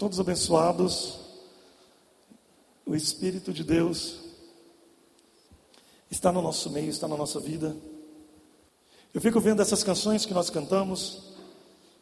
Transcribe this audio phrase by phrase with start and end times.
[0.00, 1.18] Todos abençoados.
[2.86, 4.18] O Espírito de Deus
[6.10, 7.76] está no nosso meio, está na nossa vida.
[9.12, 11.34] Eu fico vendo essas canções que nós cantamos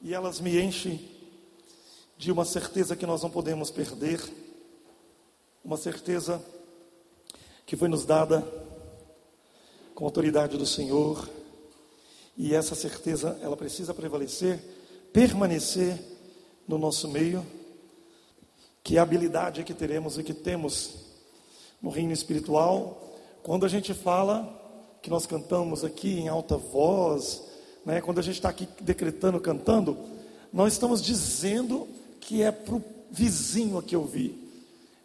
[0.00, 1.10] e elas me enchem
[2.16, 4.22] de uma certeza que nós não podemos perder,
[5.64, 6.40] uma certeza
[7.66, 8.46] que foi nos dada
[9.96, 11.28] com a autoridade do Senhor,
[12.36, 14.62] e essa certeza ela precisa prevalecer,
[15.12, 16.00] permanecer
[16.68, 17.44] no nosso meio,
[18.82, 20.94] que habilidade que teremos e que temos
[21.80, 24.56] no reino espiritual, quando a gente fala
[25.02, 27.44] que nós cantamos aqui em alta voz,
[27.84, 29.96] né, quando a gente está aqui decretando, cantando,
[30.52, 31.88] nós estamos dizendo
[32.20, 34.46] que é para o vizinho aqui ouvir.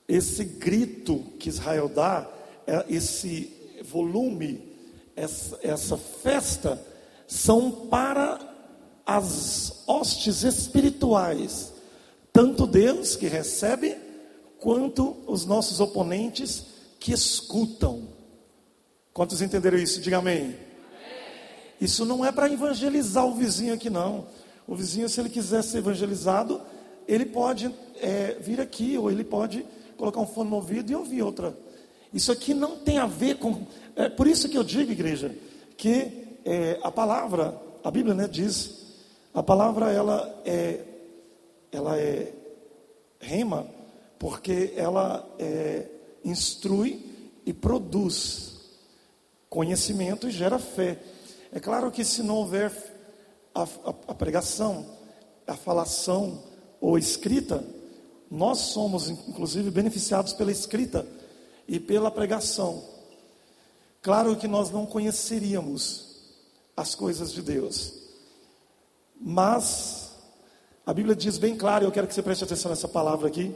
[0.08, 2.28] Esse grito que Israel dá,
[2.66, 3.52] é esse
[3.83, 4.61] volume,
[5.16, 6.81] essa, essa festa,
[7.28, 8.39] são para
[9.05, 11.73] as hostes espirituais,
[12.34, 13.95] tanto Deus que recebe,
[14.59, 16.66] quanto os nossos oponentes
[17.00, 18.08] que escutam.
[19.14, 20.02] Quantos entenderam isso?
[20.02, 20.56] Diga amém.
[21.80, 24.26] Isso não é para evangelizar o vizinho aqui, não.
[24.66, 26.61] O vizinho, se ele quiser ser evangelizado,
[27.08, 29.66] ele pode é, vir aqui, ou ele pode
[29.98, 31.56] colocar um fone no ouvido e ouvir outra.
[32.14, 33.67] Isso aqui não tem a ver com.
[33.95, 35.36] É por isso que eu digo, igreja,
[35.78, 38.86] que é, a palavra, a Bíblia né, diz,
[39.34, 40.80] a palavra ela é,
[41.74, 42.34] ela é
[43.20, 43.68] rema,
[44.20, 45.90] porque ela é,
[46.24, 47.04] instrui
[47.46, 48.54] e produz
[49.50, 51.00] conhecimento e gera fé.
[51.52, 52.72] É claro que se não houver
[53.54, 54.86] a, a, a pregação,
[55.46, 56.44] a falação
[56.80, 57.64] ou escrita,
[58.30, 61.06] nós somos inclusive beneficiados pela escrita
[61.68, 62.84] e pela pregação.
[64.02, 66.14] Claro que nós não conheceríamos
[66.76, 67.94] as coisas de Deus,
[69.22, 70.02] mas
[70.86, 73.55] a Bíblia diz bem claro, eu quero que você preste atenção nessa palavra aqui,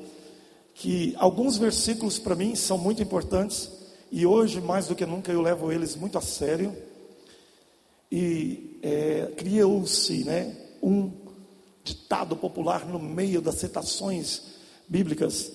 [0.73, 3.69] que alguns versículos para mim são muito importantes
[4.09, 6.73] e hoje, mais do que nunca, eu levo eles muito a sério.
[8.09, 11.11] E é, criou-se né, um
[11.83, 14.43] ditado popular no meio das citações
[14.87, 15.51] bíblicas,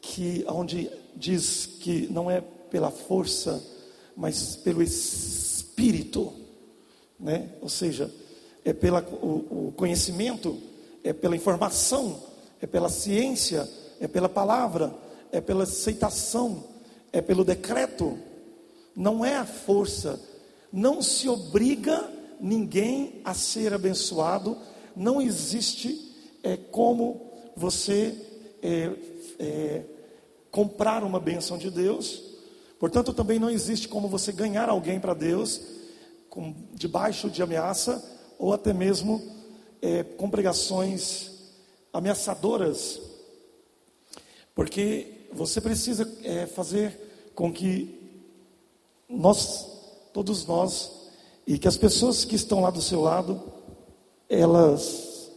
[0.00, 3.60] que onde diz que não é pela força,
[4.16, 6.32] mas pelo espírito,
[7.18, 7.50] né?
[7.60, 8.12] Ou seja,
[8.64, 10.56] é pelo conhecimento,
[11.08, 12.22] é pela informação,
[12.60, 13.68] é pela ciência,
[14.00, 14.94] é pela palavra,
[15.32, 16.76] é pela aceitação
[17.16, 18.18] é pelo decreto,
[18.94, 20.20] não é a força.
[20.70, 24.58] Não se obriga ninguém a ser abençoado,
[24.94, 28.14] não existe é, como você
[28.62, 28.90] é,
[29.38, 29.82] é,
[30.50, 32.22] comprar uma bênção de Deus,
[32.78, 35.62] portanto, também não existe como você ganhar alguém para Deus
[36.28, 38.04] com, debaixo de ameaça
[38.38, 39.35] ou até mesmo
[39.80, 41.30] é, com pregações
[41.92, 43.00] ameaçadoras,
[44.54, 47.96] porque você precisa é, fazer com que
[49.08, 49.66] nós,
[50.12, 50.92] todos nós,
[51.46, 53.40] e que as pessoas que estão lá do seu lado,
[54.28, 55.30] elas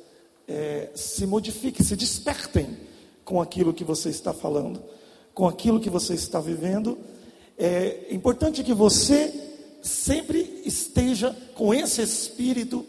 [0.47, 2.77] é, se modifiquem, se despertem
[3.23, 4.81] com aquilo que você está falando,
[5.33, 6.97] com aquilo que você está vivendo.
[7.57, 9.31] É importante que você
[9.81, 12.85] sempre esteja com esse espírito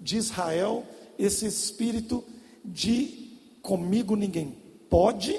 [0.00, 0.84] de Israel,
[1.18, 2.24] esse espírito
[2.64, 3.30] de
[3.62, 4.56] comigo ninguém
[4.88, 5.38] pode,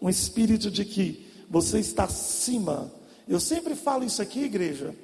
[0.00, 2.92] um espírito de que você está acima.
[3.28, 4.94] Eu sempre falo isso aqui, igreja,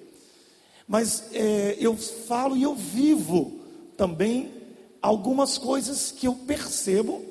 [0.87, 3.61] mas é, eu falo e eu vivo
[3.97, 4.53] também
[5.01, 7.23] algumas coisas que eu percebo,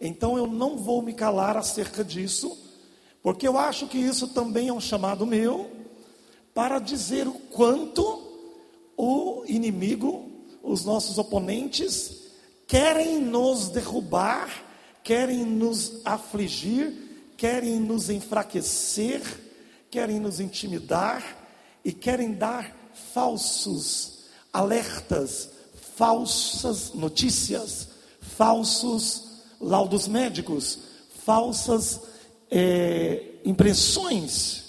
[0.00, 2.58] então eu não vou me calar acerca disso,
[3.22, 5.70] porque eu acho que isso também é um chamado meu
[6.52, 8.22] para dizer o quanto
[8.96, 10.28] o inimigo,
[10.62, 12.21] os nossos oponentes,
[12.72, 14.48] querem nos derrubar,
[15.04, 19.20] querem nos afligir, querem nos enfraquecer,
[19.90, 21.22] querem nos intimidar
[21.84, 22.74] e querem dar
[23.12, 24.20] falsos
[24.50, 25.50] alertas,
[25.96, 27.88] falsas notícias,
[28.22, 29.24] falsos
[29.60, 30.78] laudos médicos,
[31.26, 32.00] falsas
[32.50, 34.64] é, impressões.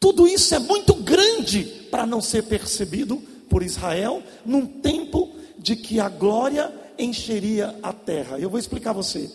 [0.00, 3.18] Tudo isso é muito grande para não ser percebido
[3.50, 8.38] por Israel num tempo de que a glória encheria a terra.
[8.38, 9.30] Eu vou explicar a você.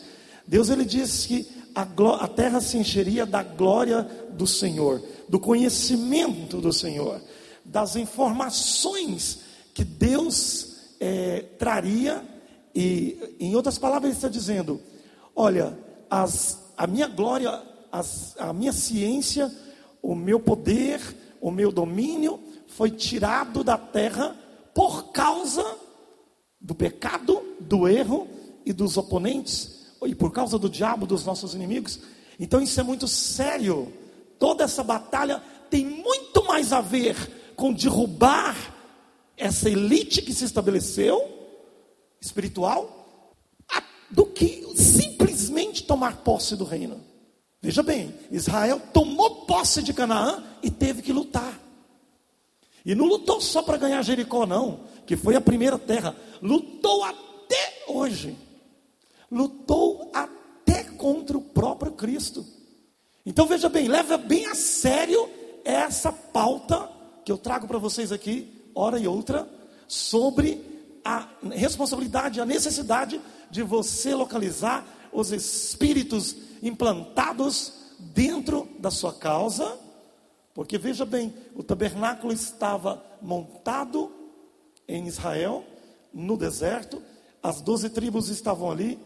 [0.45, 1.85] Deus ele diz que a,
[2.19, 7.21] a terra se encheria da glória do Senhor, do conhecimento do Senhor,
[7.63, 9.39] das informações
[9.73, 12.23] que Deus é, traria,
[12.73, 14.81] e em outras palavras, ele está dizendo:
[15.35, 15.77] olha,
[16.09, 17.61] as, a minha glória,
[17.91, 19.53] as, a minha ciência,
[20.01, 21.01] o meu poder,
[21.41, 24.35] o meu domínio foi tirado da terra
[24.73, 25.63] por causa
[26.59, 28.27] do pecado, do erro
[28.65, 31.99] e dos oponentes e por causa do diabo, dos nossos inimigos.
[32.39, 33.91] Então isso é muito sério.
[34.37, 38.55] Toda essa batalha tem muito mais a ver com derrubar
[39.35, 41.21] essa elite que se estabeleceu,
[42.21, 43.35] espiritual,
[44.09, 47.01] do que simplesmente tomar posse do reino.
[47.61, 51.59] Veja bem, Israel tomou posse de Canaã e teve que lutar.
[52.87, 56.15] E não lutou só para ganhar Jericó, não, que foi a primeira terra.
[56.41, 58.33] Lutou até hoje.
[59.29, 62.45] Lutou até contra o próprio Cristo.
[63.25, 65.29] Então veja bem, leva bem a sério
[65.65, 66.89] essa pauta
[67.25, 69.45] que eu trago para vocês aqui, hora e outra,
[69.85, 70.63] sobre
[71.03, 73.19] a responsabilidade, a necessidade
[73.51, 79.77] de você localizar os espíritos implantados dentro da sua causa,
[80.57, 84.11] porque veja bem, o tabernáculo estava montado
[84.87, 85.63] em Israel,
[86.11, 86.99] no deserto,
[87.43, 88.97] as doze tribos estavam ali,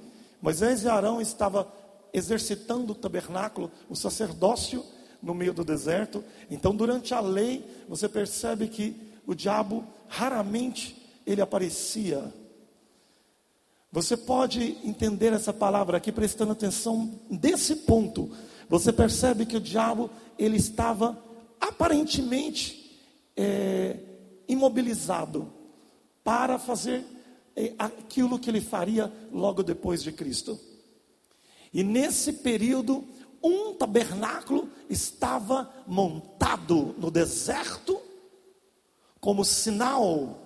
[0.41, 1.69] Moisés e Arão estavam
[2.13, 4.81] exercitando o tabernáculo, o sacerdócio
[5.21, 6.23] no meio do deserto.
[6.49, 12.33] Então, durante a lei, você percebe que o diabo raramente ele aparecia.
[13.91, 18.31] Você pode entender essa palavra aqui prestando atenção desse ponto.
[18.69, 20.09] Você percebe que o diabo
[20.39, 21.29] ele estava
[21.61, 22.99] aparentemente
[23.37, 23.97] é,
[24.47, 25.53] imobilizado
[26.23, 27.05] para fazer
[27.55, 30.59] é, aquilo que ele faria logo depois de Cristo.
[31.73, 33.05] E nesse período,
[33.41, 37.99] um tabernáculo estava montado no deserto,
[39.19, 40.39] como sinal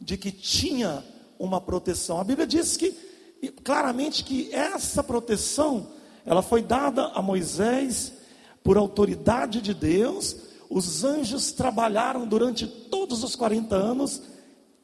[0.00, 1.04] de que tinha
[1.38, 2.20] uma proteção.
[2.20, 2.92] A Bíblia diz que
[3.64, 5.88] claramente que essa proteção
[6.24, 8.12] ela foi dada a Moisés
[8.62, 10.36] por autoridade de Deus.
[10.68, 14.22] Os anjos trabalharam durante todos os 40 anos,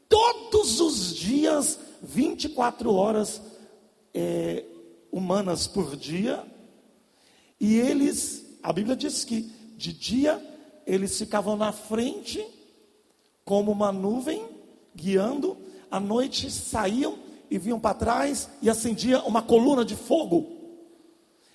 [0.09, 3.41] todos os dias, 24 horas
[4.13, 4.65] é,
[5.11, 6.45] humanas por dia,
[7.61, 10.43] e eles, a Bíblia diz que de dia
[10.87, 12.45] eles ficavam na frente,
[13.45, 14.47] como uma nuvem,
[14.95, 15.57] guiando,
[15.91, 17.19] à noite saíam
[17.51, 20.47] e vinham para trás e acendia uma coluna de fogo.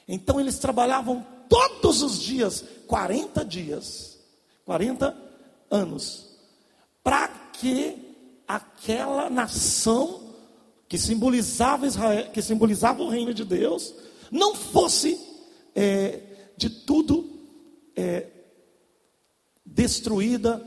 [0.07, 4.19] Então eles trabalhavam todos os dias, 40 dias,
[4.65, 5.15] 40
[5.69, 6.37] anos,
[7.03, 7.97] para que
[8.47, 10.21] aquela nação
[10.87, 13.93] que simbolizava Israel, que simbolizava o reino de Deus,
[14.31, 15.19] não fosse
[15.75, 16.21] é,
[16.55, 17.29] de tudo
[17.95, 18.27] é,
[19.65, 20.65] destruída,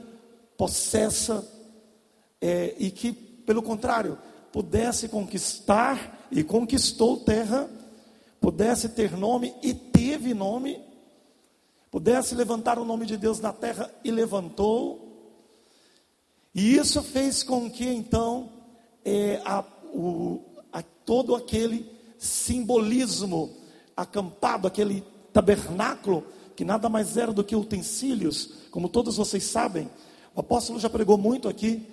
[0.57, 1.47] possessa,
[2.41, 4.19] é, e que, pelo contrário,
[4.53, 7.69] pudesse conquistar e conquistou terra,
[8.41, 10.81] pudesse ter nome e teve nome,
[11.91, 15.03] pudesse levantar o nome de Deus na terra e levantou,
[16.55, 18.51] e isso fez com que então
[19.05, 19.63] é, a
[19.97, 20.41] o,
[20.73, 23.57] a, todo aquele simbolismo
[23.97, 26.25] acampado, aquele tabernáculo,
[26.55, 29.91] que nada mais era do que utensílios, como todos vocês sabem.
[30.35, 31.87] O apóstolo já pregou muito aqui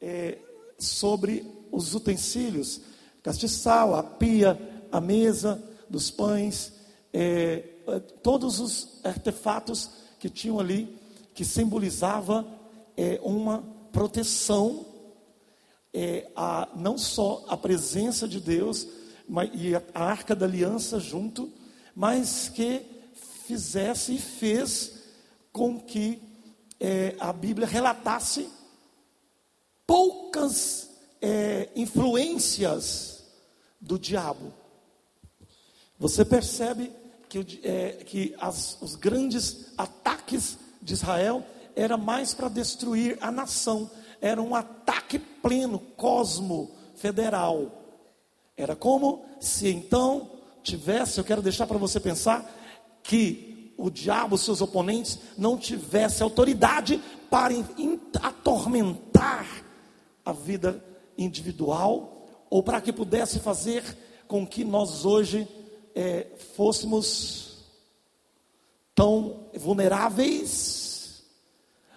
[0.00, 0.38] é,
[0.78, 2.80] sobre os utensílios,
[3.22, 4.58] castiçal, a pia,
[4.96, 6.72] a mesa dos pães,
[7.12, 10.98] é, é, todos os artefatos que tinham ali,
[11.34, 12.46] que simbolizava
[12.96, 13.62] é, uma
[13.92, 14.86] proteção
[15.92, 18.88] é, a, não só a presença de Deus
[19.28, 21.52] mas, e a, a arca da aliança junto,
[21.94, 22.80] mas que
[23.46, 24.94] fizesse e fez
[25.52, 26.22] com que
[26.80, 28.48] é, a Bíblia relatasse
[29.86, 30.88] poucas
[31.20, 33.24] é, influências
[33.78, 34.65] do diabo.
[35.98, 36.92] Você percebe
[37.28, 43.90] que, é, que as, os grandes ataques de Israel era mais para destruir a nação,
[44.20, 47.70] era um ataque pleno, cosmo, federal.
[48.56, 50.30] Era como se então
[50.62, 52.50] tivesse, eu quero deixar para você pensar,
[53.02, 57.00] que o diabo, seus oponentes, não tivesse autoridade
[57.30, 57.54] para
[58.22, 59.46] atormentar
[60.24, 60.82] a vida
[61.16, 63.82] individual, ou para que pudesse fazer
[64.26, 65.46] com que nós hoje
[65.96, 67.56] é, fôssemos
[68.94, 71.22] tão vulneráveis,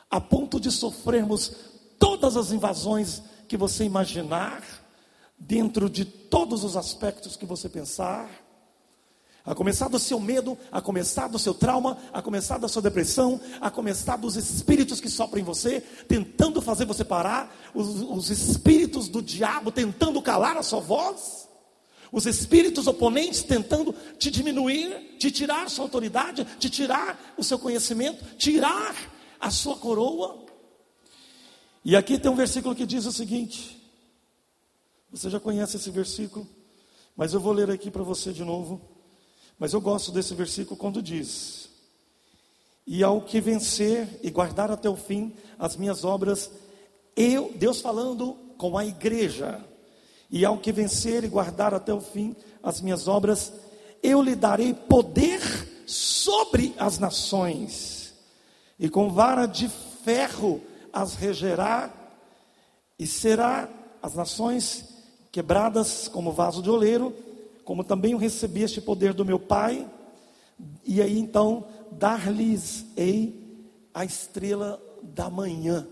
[0.10, 1.52] a ponto de sofrermos
[2.00, 4.64] todas as invasões que você imaginar,
[5.38, 8.30] dentro de todos os aspectos que você pensar,
[9.46, 13.40] a começar do seu medo, a começar do seu trauma, a começar da sua depressão,
[13.60, 19.10] a começar dos espíritos que sopram em você, tentando fazer você parar, os, os espíritos
[19.10, 21.49] do diabo tentando calar a sua voz,
[22.12, 28.24] os espíritos oponentes tentando te diminuir, te tirar sua autoridade, te tirar o seu conhecimento,
[28.38, 28.96] tirar
[29.40, 30.46] a sua coroa.
[31.86, 33.80] E aqui tem um versículo que diz o seguinte:
[35.12, 36.48] você já conhece esse versículo?
[37.16, 38.82] Mas eu vou ler aqui para você de novo.
[39.58, 41.70] Mas eu gosto desse versículo quando diz:
[42.86, 46.52] E ao que vencer e guardar até o fim as minhas obras,
[47.16, 49.64] eu, Deus falando com a igreja,
[50.30, 53.52] e ao que vencer e guardar até o fim as minhas obras,
[54.04, 55.42] eu lhe darei poder
[55.86, 58.14] sobre as nações,
[58.78, 59.68] e com vara de
[60.04, 60.62] ferro
[60.94, 61.92] as regerá,
[62.98, 63.68] e será
[64.02, 64.86] as nações
[65.32, 67.14] quebradas como vaso de oleiro,
[67.64, 69.90] como também eu recebi este poder do meu Pai,
[70.86, 73.40] e aí então dar-lhes-ei
[73.94, 75.88] a estrela da manhã.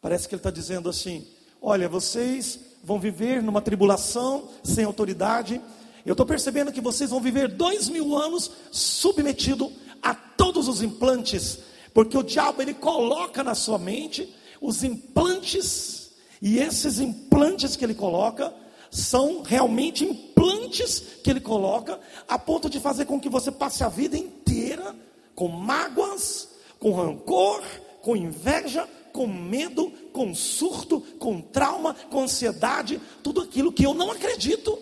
[0.00, 1.26] Parece que ele está dizendo assim:
[1.60, 5.60] olha, vocês vão viver numa tribulação sem autoridade.
[6.04, 9.72] Eu estou percebendo que vocês vão viver dois mil anos submetido
[10.02, 11.58] a todos os implantes,
[11.92, 16.10] porque o diabo ele coloca na sua mente os implantes
[16.40, 18.54] e esses implantes que ele coloca
[18.90, 21.98] são realmente implantes que ele coloca
[22.28, 24.94] a ponto de fazer com que você passe a vida inteira
[25.34, 26.48] com mágoas,
[26.80, 27.62] com rancor,
[28.00, 34.10] com inveja, com medo, com surto, com trauma, com ansiedade, tudo aquilo que eu não
[34.10, 34.78] acredito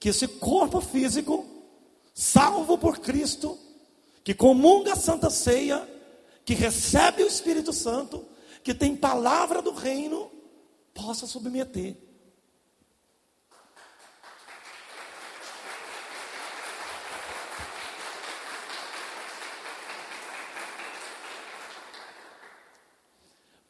[0.00, 1.46] que esse corpo físico,
[2.12, 3.56] salvo por Cristo,
[4.24, 5.88] que comunga a Santa Ceia,
[6.44, 8.24] que recebe o Espírito Santo,
[8.64, 10.28] que tem palavra do reino,
[10.92, 11.96] possa submeter.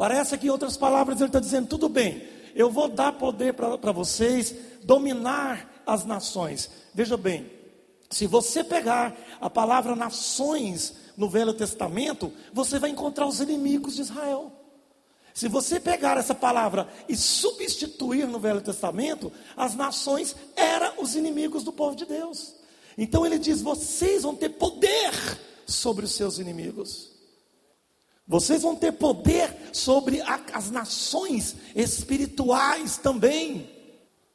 [0.01, 3.93] Parece que em outras palavras ele está dizendo: tudo bem, eu vou dar poder para
[3.93, 6.71] vocês dominar as nações.
[6.95, 7.51] Veja bem,
[8.09, 14.01] se você pegar a palavra nações no Velho Testamento, você vai encontrar os inimigos de
[14.01, 14.51] Israel.
[15.35, 21.63] Se você pegar essa palavra e substituir no Velho Testamento, as nações eram os inimigos
[21.63, 22.55] do povo de Deus.
[22.97, 25.13] Então ele diz: vocês vão ter poder
[25.67, 27.10] sobre os seus inimigos.
[28.31, 33.69] Vocês vão ter poder sobre a, as nações espirituais também.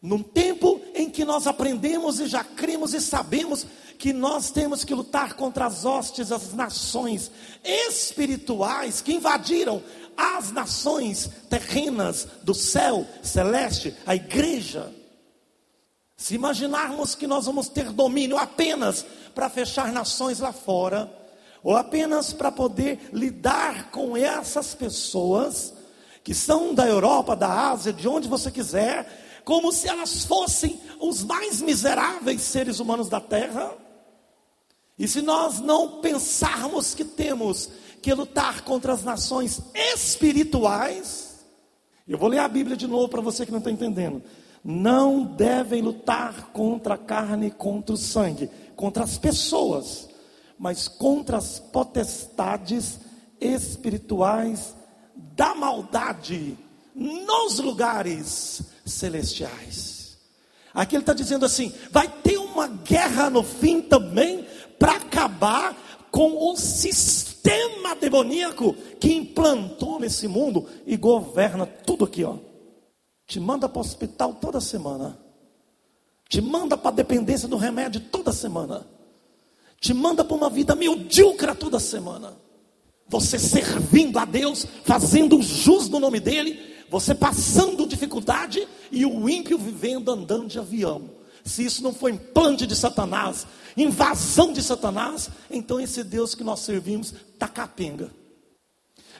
[0.01, 3.65] Num tempo em que nós aprendemos e já cremos e sabemos
[3.97, 7.31] que nós temos que lutar contra as hostes, as nações
[7.63, 9.81] espirituais que invadiram
[10.17, 14.93] as nações terrenas do céu celeste, a igreja.
[16.17, 21.24] Se imaginarmos que nós vamos ter domínio apenas para fechar nações lá fora,
[21.65, 25.73] ou apenas para poder lidar com essas pessoas
[26.23, 31.23] que são da Europa, da Ásia, de onde você quiser, como se elas fossem os
[31.23, 33.73] mais miseráveis seres humanos da terra.
[34.97, 41.43] E se nós não pensarmos que temos que lutar contra as nações espirituais,
[42.07, 44.21] eu vou ler a Bíblia de novo para você que não está entendendo.
[44.63, 50.13] Não devem lutar contra a carne, contra o sangue, contra as pessoas
[50.57, 52.99] mas contra as potestades
[53.39, 54.75] espirituais
[55.15, 56.57] da maldade
[56.93, 60.17] nos lugares celestiais.
[60.73, 64.45] Aqui ele está dizendo assim: vai ter uma guerra no fim também
[64.79, 65.75] para acabar
[66.11, 72.37] com o sistema demoníaco que implantou nesse mundo e governa tudo aqui, ó.
[73.27, 75.19] Te manda para o hospital toda semana.
[76.29, 78.94] Te manda para a dependência do remédio toda semana
[79.85, 82.35] te manda para uma vida medíocre toda semana.
[83.07, 89.59] Você servindo a Deus, fazendo jus no nome dEle, você passando dificuldade e o ímpio
[89.59, 91.11] vivendo andando de avião.
[91.43, 93.45] Se isso não foi implante de Satanás,
[93.77, 98.09] invasão de Satanás, então esse Deus que nós servimos está capenga.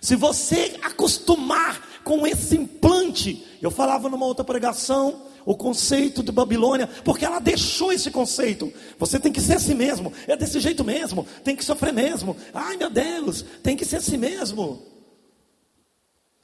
[0.01, 6.87] Se você acostumar com esse implante, eu falava numa outra pregação, o conceito de Babilônia,
[7.03, 8.73] porque ela deixou esse conceito.
[8.97, 12.35] Você tem que ser assim mesmo, é desse jeito mesmo, tem que sofrer mesmo.
[12.53, 14.81] Ai meu Deus, tem que ser assim mesmo.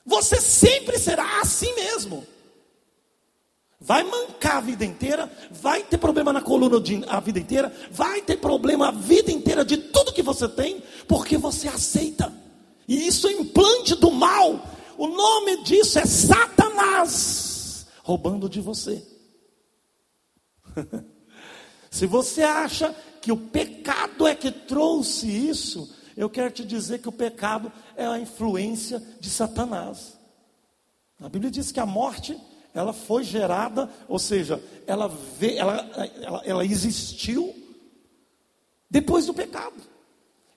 [0.06, 2.26] Você sempre será assim mesmo.
[3.80, 6.78] Vai mancar a vida inteira, vai ter problema na coluna
[7.08, 11.36] a vida inteira, vai ter problema a vida inteira de tudo que você tem, porque
[11.36, 12.32] você aceita.
[12.88, 14.68] E isso é implante do mal.
[15.00, 17.51] O nome disso é Satanás
[18.04, 19.06] roubando de você.
[21.90, 27.10] Se você acha que o pecado é que trouxe isso, eu quero te dizer que
[27.10, 30.18] o pecado é a influência de Satanás.
[31.20, 32.38] A Bíblia diz que a morte,
[32.74, 35.78] ela foi gerada, ou seja, ela, vê, ela,
[36.22, 37.54] ela, ela existiu
[38.90, 39.76] depois do pecado.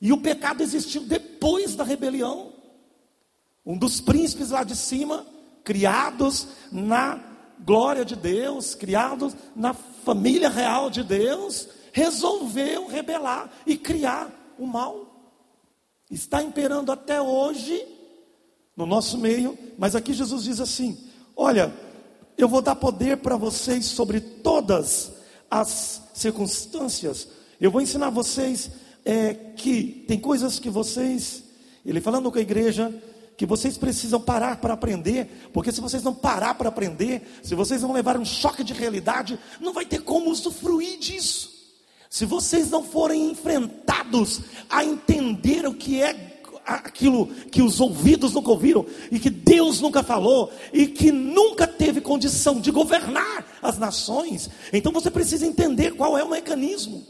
[0.01, 2.53] E o pecado existiu depois da rebelião.
[3.65, 5.27] Um dos príncipes lá de cima,
[5.63, 14.31] criados na glória de Deus, criado na família real de Deus, resolveu rebelar e criar
[14.59, 15.33] o mal.
[16.11, 17.85] Está imperando até hoje
[18.77, 20.99] no nosso meio, mas aqui Jesus diz assim:
[21.37, 21.73] Olha,
[22.37, 25.13] eu vou dar poder para vocês sobre todas
[25.51, 27.29] as circunstâncias.
[27.61, 28.71] Eu vou ensinar vocês
[29.05, 31.45] é, que tem coisas que vocês,
[31.85, 32.93] ele falando com a igreja,
[33.37, 37.83] que vocês precisam parar para aprender, porque se vocês não parar para aprender, se vocês
[37.83, 41.53] não levar um choque de realidade, não vai ter como usufruir disso.
[42.09, 48.51] Se vocês não forem enfrentados a entender o que é aquilo que os ouvidos nunca
[48.51, 54.49] ouviram, e que Deus nunca falou, e que nunca teve condição de governar as nações,
[54.73, 57.05] então você precisa entender qual é o mecanismo.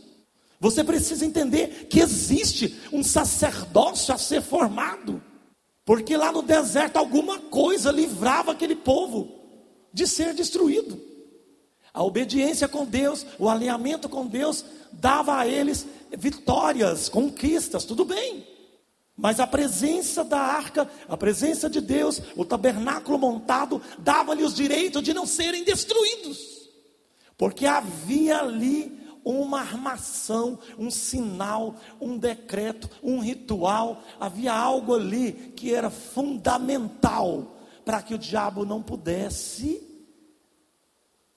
[0.58, 5.22] Você precisa entender que existe um sacerdócio a ser formado.
[5.84, 9.28] Porque lá no deserto alguma coisa livrava aquele povo
[9.92, 11.00] de ser destruído.
[11.92, 15.86] A obediência com Deus, o alinhamento com Deus, dava a eles
[16.16, 18.46] vitórias, conquistas, tudo bem.
[19.16, 25.02] Mas a presença da arca, a presença de Deus, o tabernáculo montado, dava-lhe os direitos
[25.02, 26.68] de não serem destruídos.
[27.36, 35.72] Porque havia ali uma armação, um sinal, um decreto, um ritual, havia algo ali que
[35.72, 39.82] era fundamental para que o diabo não pudesse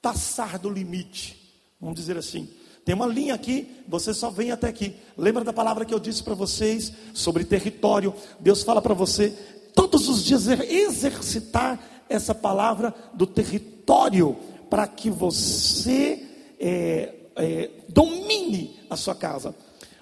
[0.02, 1.38] passar do limite.
[1.80, 2.50] Vamos dizer assim.
[2.84, 4.96] Tem uma linha aqui, você só vem até aqui.
[5.18, 8.14] Lembra da palavra que eu disse para vocês sobre território?
[8.40, 9.30] Deus fala para você
[9.76, 14.38] todos os dias exercitar essa palavra do território
[14.70, 16.26] para que você
[16.60, 19.56] é, é, domine a sua casa.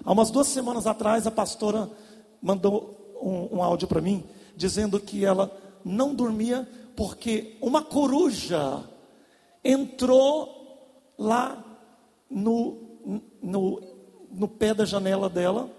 [0.04, 1.90] Há umas duas semanas atrás, a pastora
[2.40, 4.24] mandou um, um áudio para mim,
[4.56, 5.50] dizendo que ela
[5.84, 8.82] não dormia porque uma coruja
[9.62, 11.62] entrou lá
[12.30, 13.80] no, no,
[14.30, 15.70] no pé da janela dela,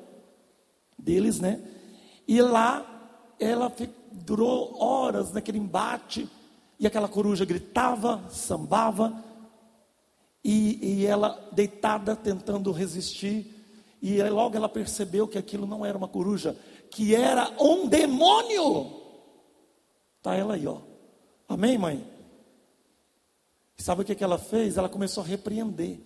[0.98, 1.62] deles, né?
[2.28, 2.86] E lá
[3.39, 3.72] ela
[4.12, 6.30] durou horas naquele embate,
[6.80, 9.24] e aquela coruja gritava, sambava,
[10.43, 13.54] e, e ela deitada tentando resistir,
[14.02, 16.56] e logo ela percebeu que aquilo não era uma coruja,
[16.89, 18.91] que era um demônio.
[20.21, 20.80] Tá ela aí, ó.
[21.47, 22.06] Amém, mãe?
[23.78, 24.78] Sabe o que, que ela fez?
[24.78, 26.00] Ela começou a repreender.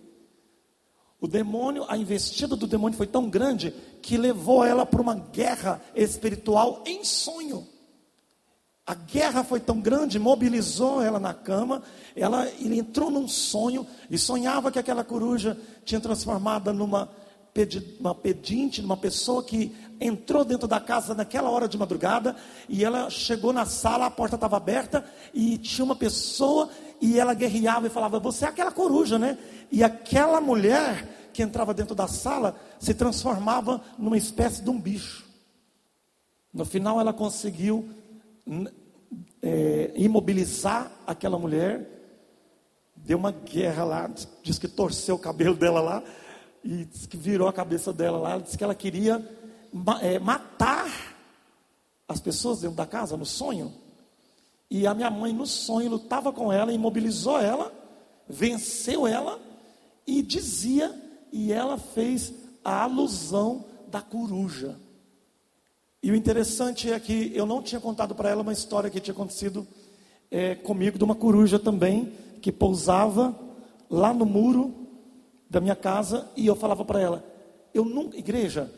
[1.20, 3.70] O demônio, a investida do demônio foi tão grande
[4.02, 7.66] que levou ela para uma guerra espiritual em sonho.
[8.84, 11.82] A guerra foi tão grande, mobilizou ela na cama,
[12.16, 17.08] ela ele entrou num sonho e sonhava que aquela coruja tinha transformada numa
[18.00, 22.34] uma pedinte, numa pessoa que entrou dentro da casa naquela hora de madrugada
[22.66, 27.34] e ela chegou na sala, a porta estava aberta e tinha uma pessoa e ela
[27.34, 29.36] guerreava e falava: Você é aquela coruja, né?
[29.70, 35.24] E aquela mulher que entrava dentro da sala se transformava numa espécie de um bicho.
[36.52, 37.88] No final, ela conseguiu
[39.40, 41.88] é, imobilizar aquela mulher,
[42.96, 44.10] deu uma guerra lá,
[44.42, 46.02] diz que torceu o cabelo dela lá,
[46.64, 49.24] e que virou a cabeça dela lá, disse que ela queria
[50.00, 51.16] é, matar
[52.06, 53.72] as pessoas dentro da casa, no sonho.
[54.70, 57.72] E a minha mãe, no sonho, lutava com ela, imobilizou ela,
[58.28, 59.40] venceu ela,
[60.06, 60.94] e dizia,
[61.32, 62.32] e ela fez
[62.64, 64.78] a alusão da coruja.
[66.02, 69.14] E o interessante é que eu não tinha contado para ela uma história que tinha
[69.14, 69.64] acontecido
[70.30, 73.38] é, comigo de uma coruja também, que pousava
[73.88, 74.74] lá no muro
[75.48, 77.24] da minha casa e eu falava para ela:
[77.72, 78.68] Eu nunca, igreja,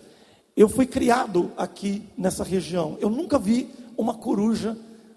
[0.54, 4.76] eu fui criado aqui nessa região, eu nunca vi uma coruja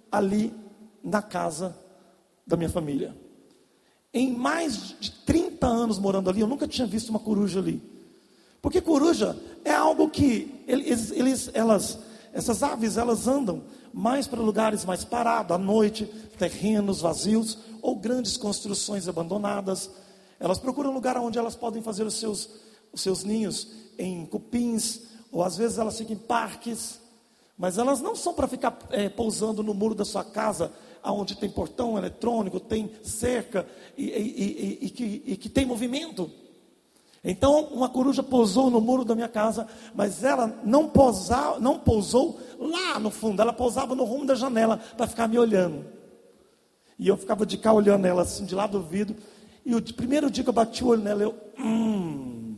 [0.10, 0.54] ali
[1.04, 1.76] na casa
[2.46, 3.14] da minha família.
[4.14, 7.82] Em mais de 30 anos morando ali, eu nunca tinha visto uma coruja ali.
[8.62, 12.00] Porque coruja é algo que eles, eles, elas,
[12.34, 16.06] essas aves, elas andam mais para lugares mais parados, à noite,
[16.38, 19.90] terrenos vazios ou grandes construções abandonadas.
[20.40, 22.50] Elas procuram lugar onde elas podem fazer os seus,
[22.92, 27.00] os seus ninhos em cupins, ou às vezes elas ficam em parques,
[27.58, 30.72] mas elas não são para ficar é, pousando no muro da sua casa,
[31.04, 33.66] onde tem portão eletrônico, tem cerca
[33.98, 36.30] e, e, e, e que, que tem movimento.
[37.24, 42.40] Então, uma coruja pousou no muro da minha casa, mas ela não, pousava, não pousou
[42.60, 45.86] lá no fundo, ela pousava no rumo da janela para ficar me olhando.
[47.00, 49.16] E eu ficava de cá olhando ela assim, de lá do vidro.
[49.66, 51.36] E o primeiro dia que eu bati o olho nela, eu.
[51.60, 52.58] Hum.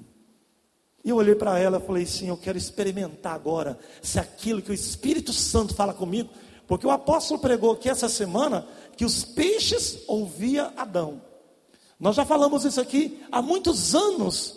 [1.03, 4.71] E eu olhei para ela e falei assim: Eu quero experimentar agora se aquilo que
[4.71, 6.29] o Espírito Santo fala comigo
[6.67, 11.21] Porque o apóstolo pregou aqui essa semana que os peixes ouvia Adão.
[11.99, 14.55] Nós já falamos isso aqui há muitos anos.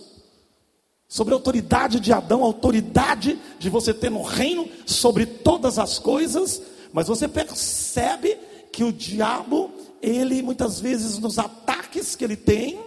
[1.09, 5.99] Sobre a autoridade de Adão, a autoridade de você ter no reino sobre todas as
[5.99, 8.39] coisas, mas você percebe
[8.71, 12.81] que o diabo, ele muitas vezes nos ataques que ele tem,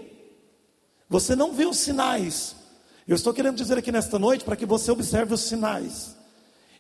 [1.08, 2.56] você não vê os sinais.
[3.08, 6.16] Eu estou querendo dizer aqui nesta noite para que você observe os sinais.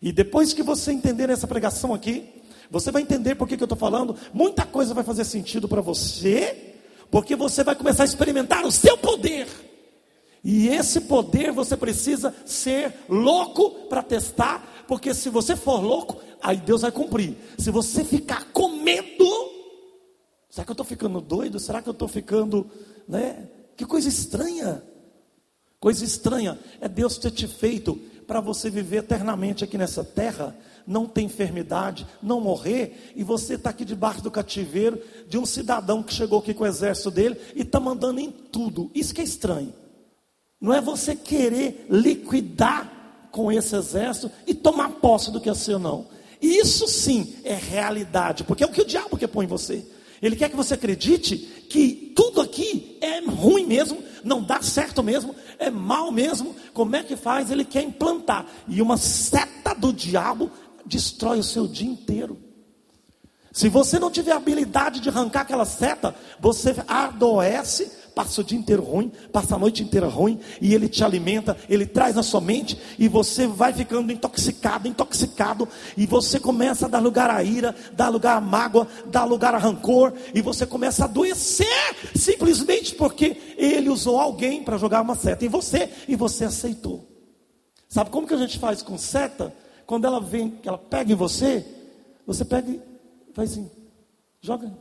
[0.01, 2.27] E depois que você entender essa pregação aqui,
[2.71, 4.15] você vai entender por que, que eu estou falando.
[4.33, 6.74] Muita coisa vai fazer sentido para você,
[7.09, 9.47] porque você vai começar a experimentar o seu poder.
[10.43, 16.57] E esse poder você precisa ser louco para testar, porque se você for louco, aí
[16.57, 17.35] Deus vai cumprir.
[17.57, 19.25] Se você ficar com medo,
[20.49, 21.59] será que eu estou ficando doido?
[21.59, 22.69] Será que eu estou ficando,
[23.07, 23.47] né?
[23.75, 24.83] Que coisa estranha.
[25.79, 27.95] Coisa estranha é Deus ter te feito
[28.27, 33.69] para você viver eternamente aqui nessa terra, não ter enfermidade, não morrer, e você está
[33.69, 37.61] aqui debaixo do cativeiro de um cidadão que chegou aqui com o exército dele e
[37.61, 38.91] está mandando em tudo.
[38.93, 39.73] Isso que é estranho.
[40.59, 45.77] Não é você querer liquidar com esse exército e tomar posse do que é seu,
[45.77, 46.07] não.
[46.41, 49.85] Isso sim é realidade, porque é o que o diabo quer pôr em você.
[50.21, 51.37] Ele quer que você acredite
[51.69, 56.55] que tudo aqui é ruim mesmo, não dá certo mesmo, é mal mesmo.
[56.73, 57.51] Como é que faz?
[57.51, 58.45] Ele quer implantar.
[58.67, 60.49] E uma seta do diabo
[60.85, 62.45] destrói o seu dia inteiro.
[63.55, 68.83] Se você não tiver habilidade de arrancar aquela seta, você adoece, passa o dia inteiro
[68.83, 72.77] ruim, passa a noite inteira ruim, e ele te alimenta, ele traz na sua mente,
[72.99, 78.09] e você vai ficando intoxicado, intoxicado, e você começa a dar lugar à ira, dar
[78.09, 83.87] lugar à mágoa, dar lugar a rancor, e você começa a adoecer, simplesmente porque ele
[83.87, 87.07] usou alguém para jogar uma seta em você, e você aceitou.
[87.87, 89.53] Sabe como que a gente faz com seta?
[89.85, 91.65] Quando ela vem, ela pega em você,
[92.25, 92.79] você pega
[93.35, 93.69] Faz assim,
[94.39, 94.71] joga.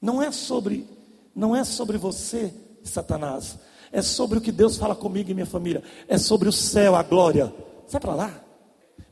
[0.00, 0.88] Não é sobre,
[1.36, 3.58] não é sobre você, Satanás.
[3.92, 5.84] É sobre o que Deus fala comigo e minha família.
[6.08, 7.52] É sobre o céu, a glória.
[7.86, 8.40] Sai para lá.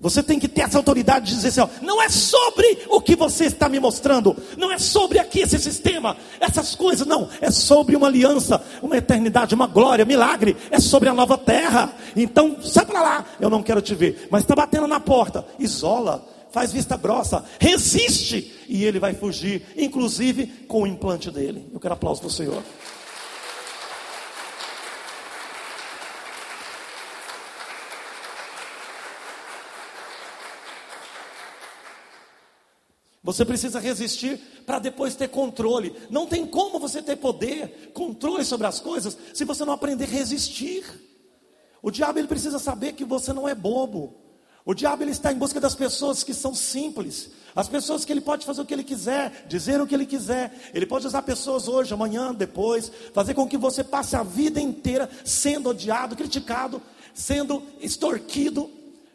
[0.01, 3.15] Você tem que ter essa autoridade de dizer assim: ó, não é sobre o que
[3.15, 7.95] você está me mostrando, não é sobre aqui esse sistema, essas coisas, não, é sobre
[7.95, 11.93] uma aliança, uma eternidade, uma glória, milagre, é sobre a nova terra.
[12.17, 16.27] Então, sai para lá, eu não quero te ver, mas está batendo na porta, isola,
[16.51, 21.69] faz vista grossa, resiste e ele vai fugir, inclusive com o implante dele.
[21.75, 22.63] Eu quero aplauso para o Senhor.
[33.31, 35.95] Você precisa resistir para depois ter controle.
[36.11, 40.09] Não tem como você ter poder, controle sobre as coisas, se você não aprender a
[40.09, 40.85] resistir.
[41.81, 44.17] O diabo ele precisa saber que você não é bobo.
[44.65, 48.21] O diabo ele está em busca das pessoas que são simples, as pessoas que ele
[48.21, 50.53] pode fazer o que ele quiser, dizer o que ele quiser.
[50.75, 55.09] Ele pode usar pessoas hoje, amanhã, depois, fazer com que você passe a vida inteira
[55.25, 56.83] sendo odiado, criticado,
[57.15, 58.69] sendo extorquido,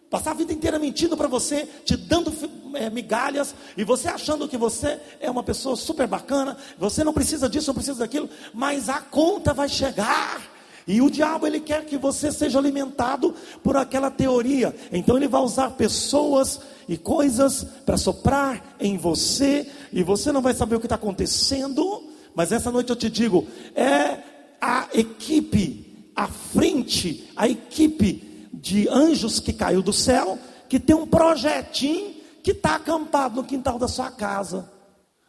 [0.10, 2.32] passar a vida inteira mentindo para você, te dando
[2.76, 7.50] é, migalhas e você achando que você é uma pessoa super bacana, você não precisa
[7.50, 10.56] disso, não precisa daquilo, mas a conta vai chegar.
[10.88, 14.76] E o diabo ele quer que você seja alimentado por aquela teoria.
[14.92, 20.54] Então ele vai usar pessoas e coisas para soprar em você e você não vai
[20.54, 22.04] saber o que está acontecendo.
[22.36, 24.20] Mas essa noite eu te digo, é
[24.62, 28.35] a equipe à frente, a equipe
[28.66, 33.78] de anjos que caiu do céu, que tem um projetinho que está acampado no quintal
[33.78, 34.68] da sua casa.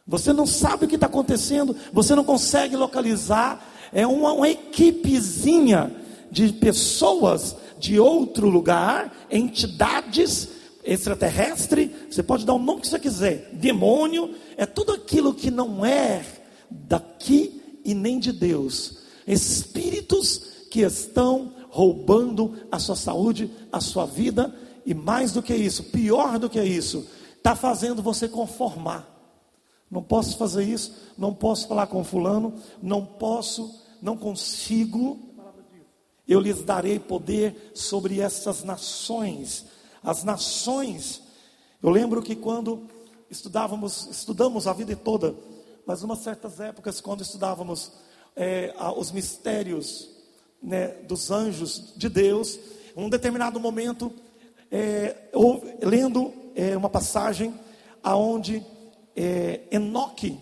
[0.07, 5.95] Você não sabe o que está acontecendo, você não consegue localizar, é uma, uma equipezinha
[6.31, 10.49] de pessoas de outro lugar, entidades
[10.83, 15.85] extraterrestre, você pode dar o nome que você quiser, demônio, é tudo aquilo que não
[15.85, 16.25] é
[16.71, 18.97] daqui e nem de Deus.
[19.27, 24.51] Espíritos que estão roubando a sua saúde, a sua vida,
[24.83, 29.07] e mais do que isso, pior do que isso, está fazendo você conformar.
[29.91, 35.19] Não posso fazer isso, não posso falar com fulano, não posso, não consigo.
[36.27, 39.67] Eu lhes darei poder sobre essas nações.
[40.01, 41.21] As nações.
[41.83, 42.87] Eu lembro que quando
[43.29, 45.35] estudávamos, estudamos a vida toda,
[45.85, 47.91] mas umas certas épocas quando estudávamos
[48.35, 50.16] é, os mistérios
[50.61, 52.59] né, dos anjos de Deus,
[52.95, 54.11] em um determinado momento,
[54.71, 57.53] é, eu, lendo é, uma passagem
[58.03, 58.63] aonde
[59.15, 60.37] é, Enoque,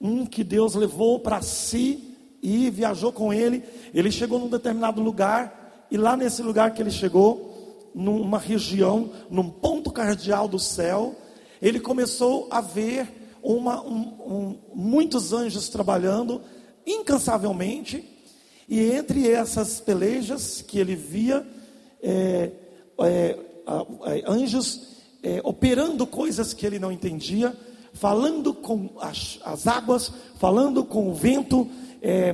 [0.00, 3.64] um que Deus levou para si e viajou com ele.
[3.92, 9.48] Ele chegou num determinado lugar, e lá nesse lugar que ele chegou, numa região, num
[9.50, 11.16] ponto cardeal do céu,
[11.60, 13.08] ele começou a ver
[13.42, 16.40] uma, um, um, muitos anjos trabalhando
[16.86, 18.17] incansavelmente,
[18.68, 21.46] e entre essas pelejas que ele via,
[22.02, 22.50] é,
[23.00, 23.38] é,
[24.06, 24.98] é, anjos
[25.42, 27.54] operando coisas que ele não entendia,
[27.92, 31.68] falando com as, as águas, falando com o vento,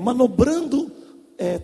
[0.03, 0.93] manobrando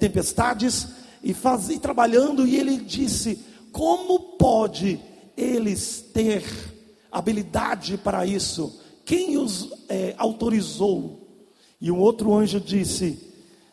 [0.00, 0.88] tempestades
[1.22, 3.38] e, faz, e trabalhando, e ele disse:
[3.70, 4.98] Como pode
[5.36, 6.42] eles ter
[7.12, 8.80] habilidade para isso?
[9.04, 11.28] Quem os é, autorizou?
[11.80, 13.29] E um outro anjo disse: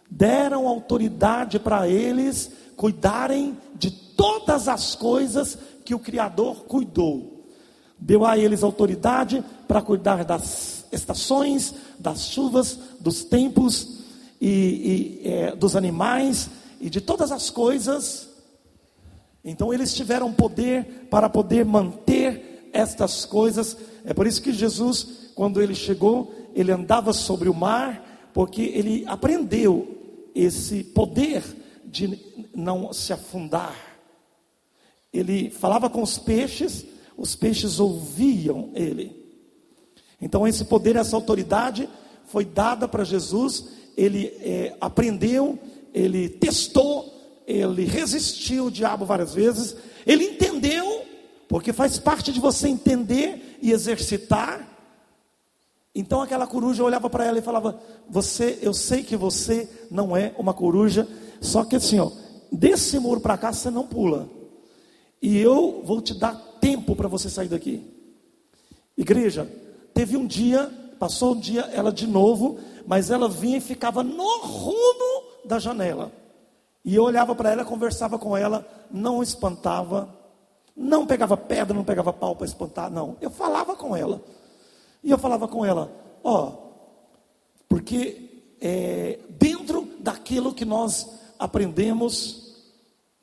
[0.09, 7.45] deram autoridade para eles cuidarem de todas as coisas que o Criador cuidou.
[7.99, 13.99] Deu a eles autoridade para cuidar das estações, das chuvas, dos tempos
[14.39, 18.29] e, e é, dos animais e de todas as coisas.
[19.43, 23.75] Então eles tiveram poder para poder manter estas coisas.
[24.05, 29.03] É por isso que Jesus quando ele chegou, ele andava sobre o mar, porque ele
[29.05, 29.96] aprendeu
[30.37, 31.43] esse poder
[31.83, 32.19] de
[32.53, 33.75] não se afundar.
[35.11, 36.85] Ele falava com os peixes,
[37.17, 39.25] os peixes ouviam ele.
[40.21, 41.89] Então, esse poder, essa autoridade
[42.27, 43.69] foi dada para Jesus.
[43.95, 45.57] Ele é, aprendeu,
[45.93, 49.75] ele testou, ele resistiu o diabo várias vezes.
[50.05, 51.03] Ele entendeu,
[51.47, 54.66] porque faz parte de você entender e exercitar.
[55.97, 60.31] Então aquela coruja olhava para ela e falava: Você, eu sei que você não é
[60.37, 61.07] uma coruja,
[61.41, 62.11] só que assim, ó,
[62.51, 64.29] desse muro para cá você não pula.
[65.19, 67.83] E eu vou te dar tempo para você sair daqui.
[68.95, 69.51] Igreja,
[69.91, 74.37] teve um dia, passou um dia ela de novo, mas ela vinha e ficava no
[74.41, 76.11] rumo da janela.
[76.85, 80.07] E eu olhava para ela, conversava com ela, não espantava,
[80.75, 83.17] não pegava pedra, não pegava pau para espantar, não.
[83.19, 84.21] Eu falava com ela.
[85.03, 85.91] E eu falava com ela:
[86.23, 86.53] ó,
[87.67, 91.07] porque é, dentro daquilo que nós
[91.37, 92.55] aprendemos,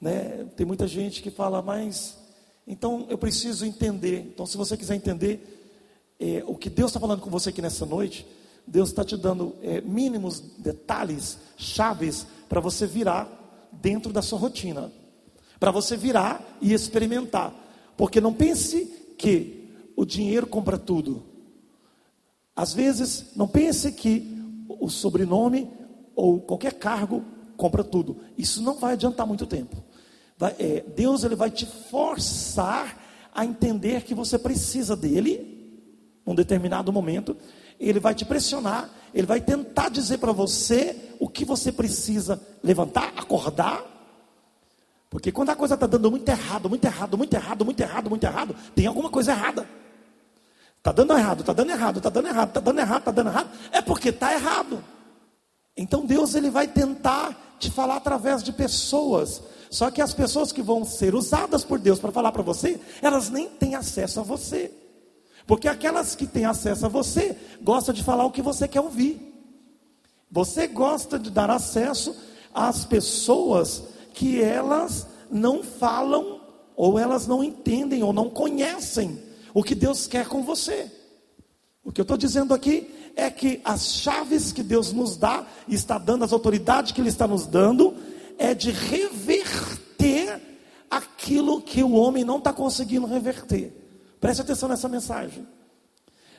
[0.00, 2.18] né, tem muita gente que fala, mas
[2.66, 4.20] então eu preciso entender.
[4.20, 5.54] Então, se você quiser entender
[6.18, 8.26] é, o que Deus está falando com você aqui nessa noite,
[8.66, 14.90] Deus está te dando é, mínimos detalhes, chaves, para você virar dentro da sua rotina,
[15.60, 17.52] para você virar e experimentar.
[17.96, 18.86] Porque não pense
[19.18, 21.22] que o dinheiro compra tudo.
[22.56, 24.34] Às vezes, não pense que
[24.68, 25.70] o sobrenome
[26.14, 27.24] ou qualquer cargo
[27.56, 28.18] compra tudo.
[28.36, 29.82] Isso não vai adiantar muito tempo.
[30.36, 33.00] Vai, é, Deus ele vai te forçar
[33.34, 35.52] a entender que você precisa dele,
[36.24, 37.36] num determinado momento.
[37.78, 43.12] Ele vai te pressionar, ele vai tentar dizer para você o que você precisa levantar,
[43.16, 43.84] acordar.
[45.10, 48.24] Porque quando a coisa está dando muito errado, muito errado, muito errado, muito errado, muito
[48.24, 49.68] errado, tem alguma coisa errada.
[50.84, 53.50] Está dando errado, está dando errado, está dando errado, está dando errado, está dando errado.
[53.72, 54.84] É porque está errado.
[55.74, 59.42] Então Deus ele vai tentar te falar através de pessoas.
[59.70, 63.30] Só que as pessoas que vão ser usadas por Deus para falar para você, elas
[63.30, 64.70] nem têm acesso a você.
[65.46, 69.32] Porque aquelas que têm acesso a você gostam de falar o que você quer ouvir.
[70.30, 72.14] Você gosta de dar acesso
[72.52, 76.42] às pessoas que elas não falam,
[76.76, 79.23] ou elas não entendem, ou não conhecem
[79.54, 80.90] o que Deus quer com você.
[81.84, 85.96] O que eu estou dizendo aqui é que as chaves que Deus nos dá, está
[85.96, 87.94] dando, as autoridades que Ele está nos dando,
[88.36, 90.40] é de reverter
[90.90, 93.72] aquilo que o homem não está conseguindo reverter.
[94.20, 95.46] Preste atenção nessa mensagem.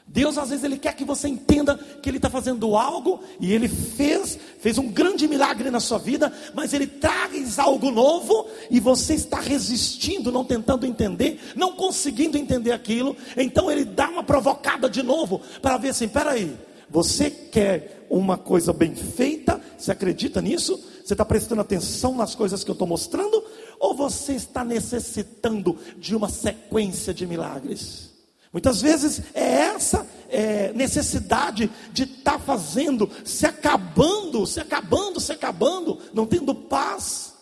[0.08, 3.68] Deus às vezes ele quer que você entenda que ele está fazendo algo e ele
[3.68, 9.13] fez, fez um grande milagre na sua vida, mas ele traz algo novo e você
[9.15, 13.18] está resistindo, não tentando entender, não conseguindo entender aquilo.
[13.36, 16.56] Então ele dá uma provocada de novo para ver assim, peraí,
[16.89, 19.60] você quer uma coisa bem feita?
[19.78, 20.80] Você acredita nisso?
[21.04, 23.44] Você está prestando atenção nas coisas que eu estou mostrando?
[23.80, 28.14] Ou você está necessitando de uma sequência de milagres?
[28.56, 35.34] Muitas vezes é essa é, necessidade de estar tá fazendo, se acabando, se acabando, se
[35.34, 37.35] acabando, não tendo paz.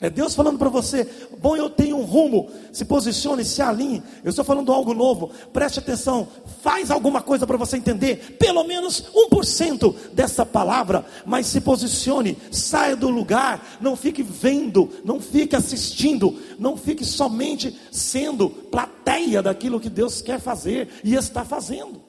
[0.00, 1.08] É Deus falando para você,
[1.40, 4.02] bom, eu tenho um rumo, se posicione, se alinhe.
[4.24, 6.26] Eu estou falando algo novo, preste atenção,
[6.62, 12.96] faz alguma coisa para você entender, pelo menos 1% dessa palavra, mas se posicione, saia
[12.96, 19.88] do lugar, não fique vendo, não fique assistindo, não fique somente sendo plateia daquilo que
[19.88, 22.02] Deus quer fazer e está fazendo.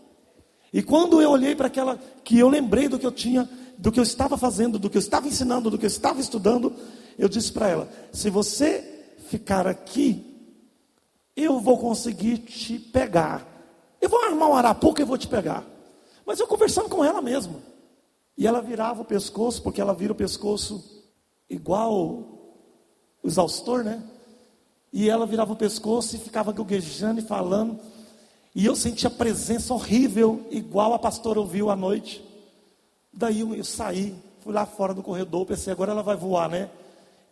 [0.74, 4.00] E quando eu olhei para aquela, que eu lembrei do que eu tinha, do que
[4.00, 6.74] eu estava fazendo, do que eu estava ensinando, do que eu estava estudando,
[7.18, 10.24] eu disse para ela: se você ficar aqui,
[11.36, 13.46] eu vou conseguir te pegar
[14.02, 15.64] Eu vou armar um arapuca e vou te pegar.
[16.26, 17.62] Mas eu conversando com ela mesmo.
[18.38, 21.04] E ela virava o pescoço, porque ela vira o pescoço
[21.50, 24.04] igual o exaustor, né?
[24.94, 27.80] E ela virava o pescoço e ficava gaguejando e falando.
[28.54, 32.24] E eu sentia presença horrível, igual a pastora ouviu à noite.
[33.12, 36.70] Daí eu, eu saí, fui lá fora do corredor, pensei, agora ela vai voar, né?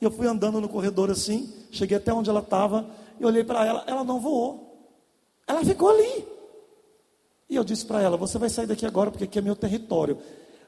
[0.03, 2.85] E eu fui andando no corredor assim, cheguei até onde ela estava,
[3.17, 4.91] e olhei para ela, ela não voou.
[5.47, 6.27] Ela ficou ali.
[7.49, 10.17] E eu disse para ela: Você vai sair daqui agora, porque aqui é meu território.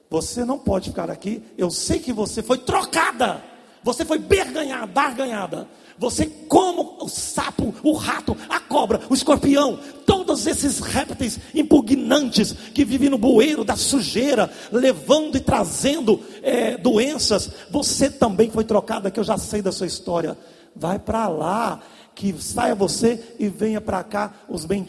[0.10, 1.43] Você não pode ficar aqui.
[1.58, 3.43] Eu sei que você foi trocada.
[3.84, 5.67] Você foi berganhada, barganhada.
[5.97, 12.84] Você, como o sapo, o rato, a cobra, o escorpião, todos esses répteis impugnantes que
[12.84, 19.19] vivem no bueiro da sujeira, levando e trazendo é, doenças, você também foi trocada, que
[19.19, 20.38] eu já sei da sua história.
[20.75, 21.81] Vai para lá,
[22.13, 24.86] que saia você e venha para cá os bem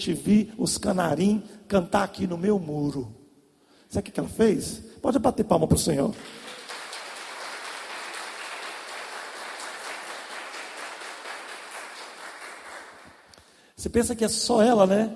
[0.59, 3.14] os canarim, cantar aqui no meu muro.
[3.88, 4.83] Sabe o que ela fez?
[5.01, 6.12] Pode bater palma para o Senhor.
[13.77, 15.15] Você pensa que é só ela, né?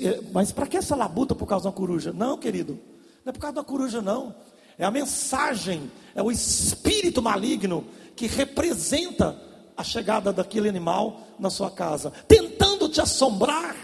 [0.00, 2.12] É, mas para que essa labuta por causa uma coruja?
[2.12, 2.80] Não, querido.
[3.22, 4.34] Não é por causa da coruja, não.
[4.78, 7.84] É a mensagem, é o espírito maligno
[8.16, 9.38] que representa
[9.76, 13.76] a chegada daquele animal na sua casa, tentando te assombrar,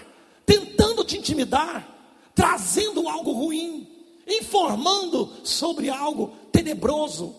[0.46, 1.86] tentando te intimidar,
[2.34, 3.86] trazendo algo ruim,
[4.26, 7.34] informando sobre algo tenebroso.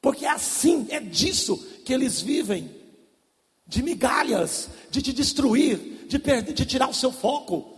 [0.00, 2.73] Porque é assim, é disso que eles vivem
[3.66, 7.72] de migalhas, de te destruir, de, perder, de tirar o seu foco,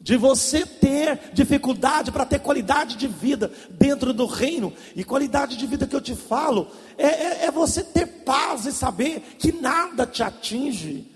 [0.00, 4.72] de você ter dificuldade para ter qualidade de vida dentro do reino.
[4.94, 8.72] E qualidade de vida que eu te falo é, é, é você ter paz e
[8.72, 11.10] saber que nada te atinge,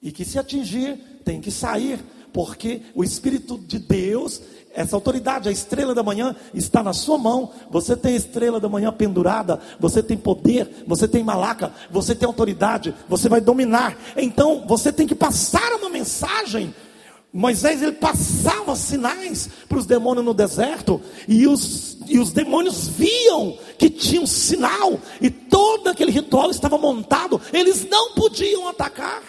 [0.00, 2.00] e que se atingir, tem que sair,
[2.32, 4.42] porque o Espírito de Deus
[4.74, 7.50] essa autoridade, a estrela da manhã está na sua mão.
[7.70, 12.26] Você tem a estrela da manhã pendurada, você tem poder, você tem malaca, você tem
[12.26, 13.96] autoridade, você vai dominar.
[14.16, 16.74] Então você tem que passar uma mensagem.
[17.32, 23.56] Moisés ele passava sinais para os demônios no deserto, e os, e os demônios viam
[23.78, 29.22] que tinha um sinal, e todo aquele ritual estava montado, eles não podiam atacar.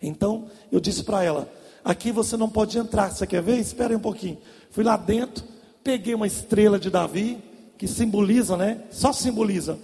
[0.00, 1.52] Então eu disse para ela:
[1.84, 3.58] aqui você não pode entrar, você quer ver?
[3.58, 4.38] Espere um pouquinho.
[4.70, 5.44] Fui lá dentro,
[5.82, 7.38] peguei uma estrela de Davi,
[7.76, 8.84] que simboliza, né?
[8.90, 9.78] Só simboliza.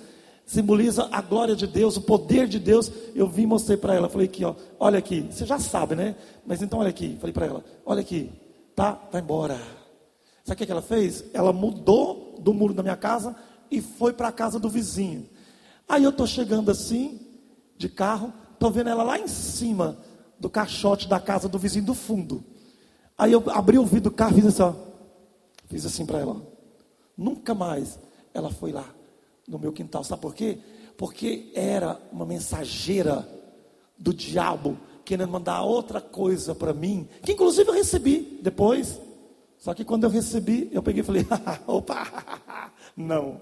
[0.46, 2.90] Simboliza a glória de Deus, o poder de Deus.
[3.14, 4.08] Eu vim e mostrei para ela.
[4.08, 5.26] Falei aqui, ó, olha aqui.
[5.30, 6.14] Você já sabe, né?
[6.44, 7.16] Mas então olha aqui.
[7.18, 8.30] Falei para ela, olha aqui.
[8.74, 8.98] Tá?
[9.10, 9.58] Vai embora.
[10.44, 11.24] Sabe o que ela fez?
[11.32, 13.34] Ela mudou do muro da minha casa
[13.70, 15.26] e foi para a casa do vizinho.
[15.88, 17.20] Aí eu estou chegando assim,
[17.78, 19.96] de carro, estou vendo ela lá em cima
[20.38, 22.44] do caixote da casa do vizinho do fundo.
[23.16, 24.74] Aí eu abri o vidro do carro e fiz assim, ó.
[25.68, 26.42] Fiz assim para ela.
[27.16, 27.98] Nunca mais
[28.32, 28.86] ela foi lá
[29.46, 30.02] no meu quintal.
[30.02, 30.58] Sabe por quê?
[30.96, 33.28] Porque era uma mensageira
[33.96, 39.00] do diabo querendo mandar outra coisa para mim, que inclusive eu recebi depois.
[39.58, 41.26] Só que quando eu recebi, eu peguei e falei:
[41.66, 42.06] opa,
[42.96, 43.40] não.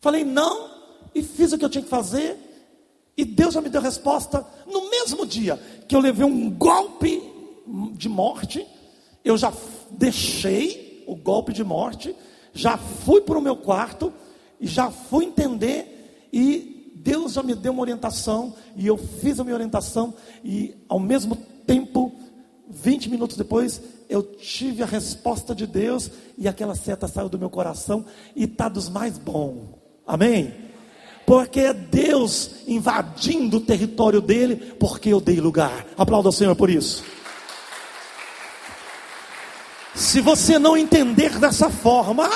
[0.00, 0.70] Falei não,
[1.14, 2.36] e fiz o que eu tinha que fazer,
[3.16, 5.56] e Deus já me deu resposta no mesmo dia
[5.88, 7.35] que eu levei um golpe
[7.94, 8.66] de morte,
[9.24, 9.52] eu já
[9.90, 12.14] deixei o golpe de morte,
[12.52, 14.12] já fui para o meu quarto
[14.60, 19.44] e já fui entender e Deus já me deu uma orientação e eu fiz a
[19.44, 22.12] minha orientação e ao mesmo tempo,
[22.68, 27.50] 20 minutos depois, eu tive a resposta de Deus e aquela seta saiu do meu
[27.50, 29.68] coração e está dos mais bons.
[30.06, 30.52] Amém?
[31.26, 35.84] Porque é Deus invadindo o território dele, porque eu dei lugar.
[35.96, 37.04] Aplauda o Senhor por isso.
[39.96, 42.28] Se você não entender dessa forma,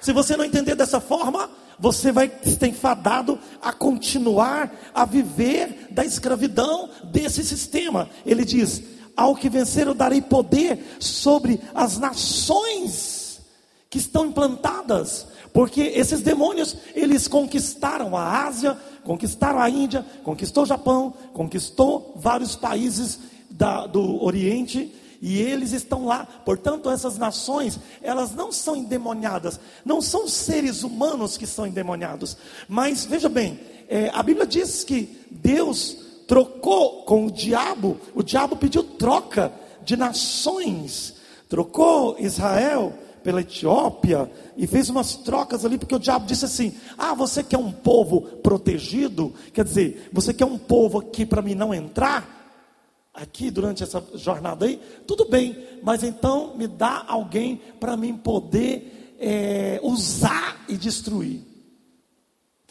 [0.00, 1.48] se você não entender dessa forma,
[1.78, 8.10] você vai estar enfadado a continuar a viver da escravidão desse sistema.
[8.26, 8.82] Ele diz:
[9.16, 13.40] Ao que vencer, eu darei poder sobre as nações
[13.88, 20.66] que estão implantadas, porque esses demônios, eles conquistaram a Ásia, conquistaram a Índia, conquistou o
[20.66, 24.92] Japão, conquistou vários países da, do Oriente
[25.26, 26.24] e eles estão lá.
[26.44, 32.36] Portanto, essas nações, elas não são endemoniadas, não são seres humanos que são endemoniados.
[32.68, 33.58] Mas veja bem,
[33.88, 35.96] é, a Bíblia diz que Deus
[36.28, 39.52] trocou com o diabo, o diabo pediu troca
[39.82, 41.14] de nações,
[41.48, 47.14] trocou Israel pela Etiópia e fez umas trocas ali, porque o diabo disse assim: Ah,
[47.14, 49.34] você quer um povo protegido?
[49.52, 52.35] Quer dizer, você quer um povo aqui para mim não entrar?
[53.16, 59.14] Aqui durante essa jornada aí, tudo bem, mas então me dá alguém para mim poder
[59.18, 61.40] é, usar e destruir.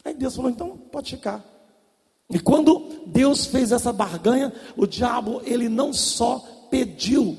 [0.04, 1.44] Aí Deus falou: então pode ficar.
[2.30, 6.38] E quando Deus fez essa barganha, o diabo ele não só
[6.70, 7.36] pediu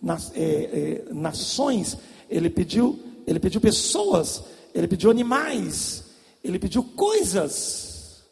[0.00, 1.96] nas, é, é, nações,
[2.28, 4.42] ele pediu, ele pediu pessoas,
[4.74, 6.04] ele pediu animais,
[6.44, 8.24] ele pediu coisas.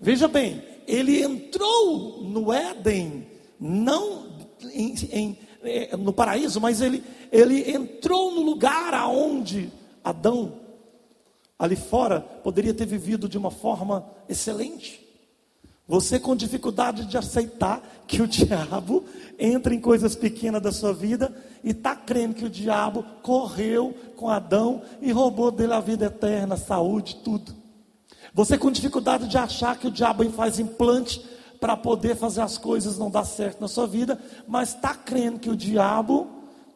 [0.00, 3.27] Veja bem, ele entrou no Éden,
[3.60, 4.26] não
[4.72, 9.70] em, em, é, no paraíso, mas ele, ele entrou no lugar aonde
[10.02, 10.60] Adão,
[11.58, 15.06] ali fora, poderia ter vivido de uma forma excelente.
[15.86, 19.04] Você com dificuldade de aceitar que o diabo
[19.38, 21.34] entra em coisas pequenas da sua vida
[21.64, 26.56] e está crendo que o diabo correu com Adão e roubou dele a vida eterna,
[26.56, 27.56] saúde, tudo.
[28.34, 31.24] Você com dificuldade de achar que o diabo faz implante
[31.60, 35.50] para poder fazer as coisas não dar certo na sua vida, mas está crendo que
[35.50, 36.28] o diabo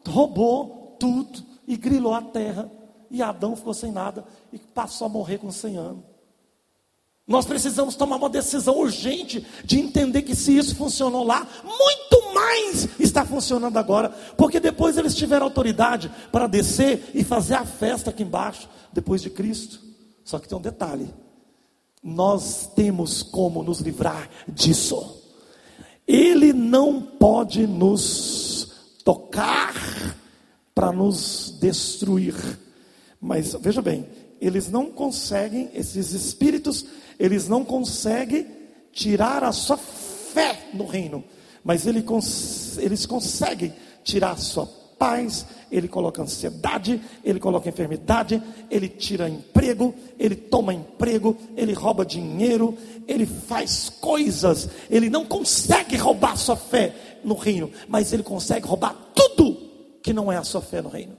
[0.07, 2.69] roubou tudo e grilou a terra
[3.09, 6.03] e Adão ficou sem nada e passou a morrer com 100 anos.
[7.25, 12.89] Nós precisamos tomar uma decisão urgente de entender que se isso funcionou lá, muito mais
[12.99, 18.23] está funcionando agora, porque depois eles tiveram autoridade para descer e fazer a festa aqui
[18.23, 19.79] embaixo, depois de Cristo.
[20.25, 21.13] Só que tem um detalhe:
[22.03, 25.21] nós temos como nos livrar disso.
[26.05, 29.73] Ele não pode nos tocar
[30.75, 32.35] para nos destruir.
[33.21, 34.05] Mas veja bem,
[34.41, 36.85] eles não conseguem, esses espíritos
[37.17, 38.47] eles não conseguem
[38.91, 41.23] tirar a sua fé no reino,
[41.63, 43.73] mas eles conseguem
[44.03, 50.73] tirar a sua paz, ele coloca ansiedade, ele coloca enfermidade, ele tira emprego, ele toma
[50.73, 52.77] emprego, ele rouba dinheiro,
[53.07, 58.95] ele faz coisas, ele não consegue roubar sua fé no reino, mas ele consegue roubar
[59.15, 59.57] tudo
[60.01, 61.17] que não é a sua fé no reino.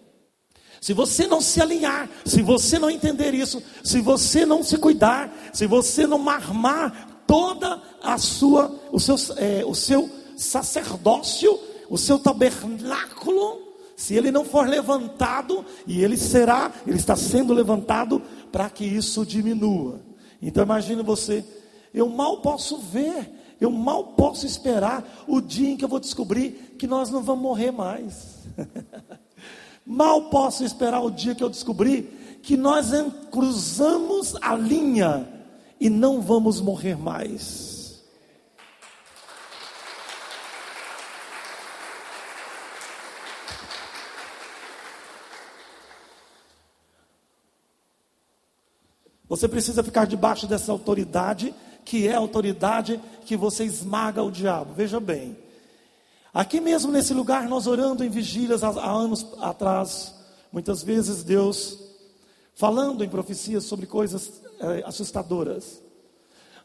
[0.80, 5.34] Se você não se alinhar, se você não entender isso, se você não se cuidar,
[5.50, 11.58] se você não marmar toda a sua, o seu, é, o seu sacerdócio,
[11.88, 13.63] o seu tabernáculo,
[14.04, 18.20] se ele não for levantado, e ele será, ele está sendo levantado
[18.52, 19.98] para que isso diminua.
[20.42, 21.42] Então imagine você,
[21.94, 26.76] eu mal posso ver, eu mal posso esperar o dia em que eu vou descobrir
[26.78, 28.44] que nós não vamos morrer mais.
[29.86, 32.90] Mal posso esperar o dia que eu descobrir que nós
[33.30, 35.28] cruzamos a linha
[35.78, 37.73] e não vamos morrer mais.
[49.28, 51.54] Você precisa ficar debaixo dessa autoridade,
[51.84, 54.74] que é a autoridade que você esmaga o diabo.
[54.74, 55.36] Veja bem,
[56.34, 60.12] Aqui mesmo nesse lugar, nós orando em vigílias há, há anos atrás,
[60.52, 61.78] muitas vezes Deus
[62.56, 65.80] falando em profecias sobre coisas é, assustadoras.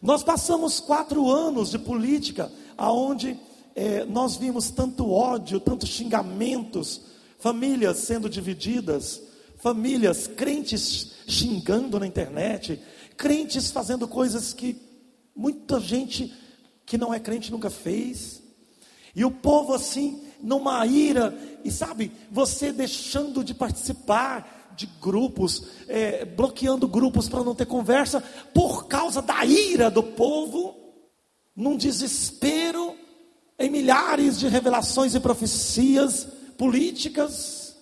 [0.01, 3.39] Nós passamos quatro anos de política, aonde
[3.75, 7.01] é, nós vimos tanto ódio, tantos xingamentos,
[7.37, 9.21] famílias sendo divididas,
[9.59, 12.81] famílias, crentes xingando na internet,
[13.15, 14.81] crentes fazendo coisas que
[15.35, 16.33] muita gente
[16.85, 18.41] que não é crente nunca fez.
[19.15, 26.23] E o povo assim, numa ira, e sabe, você deixando de participar de grupos, é,
[26.23, 28.21] bloqueando grupos para não ter conversa,
[28.53, 30.75] por causa da ira do povo,
[31.53, 32.95] num desespero,
[33.59, 36.25] em milhares de revelações e profecias
[36.57, 37.75] políticas.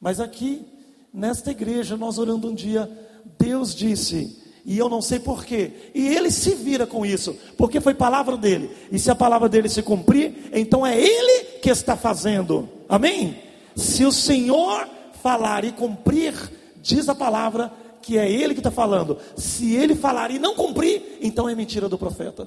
[0.00, 0.64] Mas aqui,
[1.12, 2.90] nesta igreja, nós orando um dia,
[3.38, 4.38] Deus disse:
[4.68, 5.72] e eu não sei porquê.
[5.94, 8.70] E ele se vira com isso, porque foi palavra dele.
[8.92, 12.68] E se a palavra dele se cumprir, então é ele que está fazendo.
[12.86, 13.38] Amém?
[13.74, 14.86] Se o Senhor
[15.22, 16.34] falar e cumprir,
[16.82, 19.16] diz a palavra que é ele que está falando.
[19.36, 22.46] Se ele falar e não cumprir, então é mentira do profeta.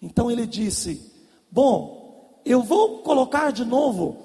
[0.00, 1.12] Então ele disse:
[1.50, 4.16] Bom, eu vou colocar de novo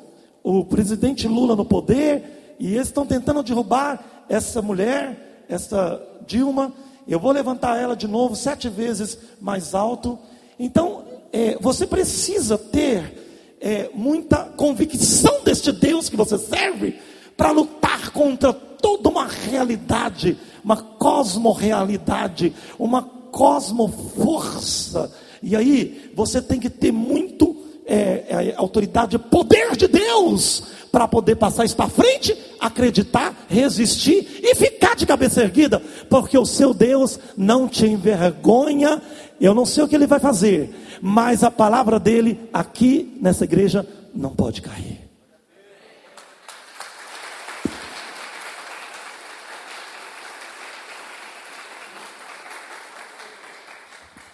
[0.44, 6.72] o presidente Lula no poder, e eles estão tentando derrubar essa mulher, essa Dilma,
[7.05, 10.18] eu vou levantar ela de novo sete vezes mais alto.
[10.57, 11.03] Então,
[11.34, 17.01] é, você precisa ter é, muita convicção deste Deus que você serve
[17.36, 25.11] para lutar contra toda uma realidade, uma cosmorrealidade, uma cosmoforça.
[25.41, 27.53] E aí, você tem que ter muito
[27.86, 34.56] é, é autoridade, poder de Deus, para poder passar isso para frente, acreditar, resistir e
[34.56, 39.02] ficar ficar de cabeça erguida, porque o seu Deus não te envergonha.
[39.42, 43.86] Eu não sei o que ele vai fazer, mas a palavra dele aqui nessa igreja
[44.14, 45.02] não pode cair.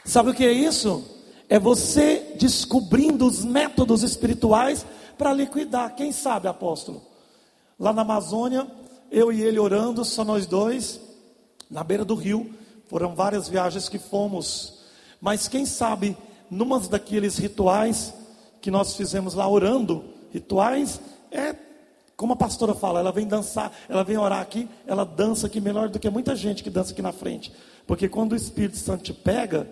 [0.04, 1.19] Sabe o que é isso?
[1.50, 4.86] É você descobrindo os métodos espirituais
[5.18, 5.96] para liquidar.
[5.96, 7.02] Quem sabe, apóstolo?
[7.80, 8.68] Lá na Amazônia,
[9.12, 11.02] eu e ele orando, só nós dois,
[11.70, 12.54] na beira do rio.
[12.88, 14.80] Foram várias viagens que fomos.
[15.20, 16.16] Mas quem sabe,
[16.52, 18.14] numa daqueles rituais
[18.62, 21.56] que nós fizemos lá orando, rituais é
[22.16, 25.88] como a pastora fala, ela vem dançar, ela vem orar aqui, ela dança aqui melhor
[25.88, 27.50] do que muita gente que dança aqui na frente.
[27.88, 29.66] Porque quando o Espírito Santo te pega,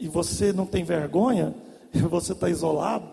[0.00, 1.54] e você não tem vergonha,
[2.08, 3.12] você está isolado,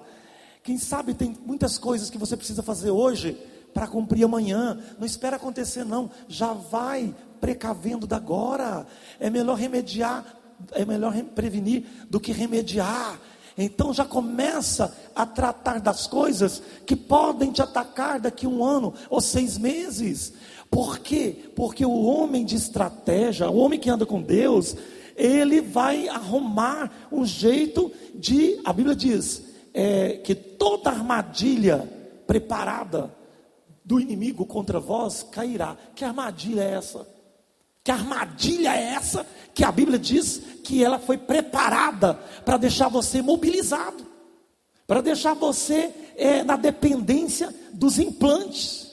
[0.63, 3.37] quem sabe tem muitas coisas que você precisa fazer hoje
[3.73, 4.77] para cumprir amanhã.
[4.99, 6.09] Não espera acontecer, não.
[6.27, 8.85] Já vai precavendo da agora.
[9.17, 10.25] É melhor remediar,
[10.73, 13.17] é melhor prevenir do que remediar.
[13.57, 19.21] Então já começa a tratar das coisas que podem te atacar daqui um ano ou
[19.21, 20.33] seis meses.
[20.69, 21.49] Por quê?
[21.55, 24.75] Porque o homem de estratégia, o homem que anda com Deus,
[25.17, 29.43] ele vai arrumar um jeito de, a Bíblia diz,
[29.73, 31.91] é, que toda armadilha
[32.27, 33.11] preparada
[33.83, 35.75] do inimigo contra vós cairá.
[35.95, 37.07] Que armadilha é essa?
[37.83, 42.13] Que armadilha é essa que a Bíblia diz que ela foi preparada
[42.45, 44.05] para deixar você mobilizado,
[44.85, 48.87] para deixar você é, na dependência dos implantes,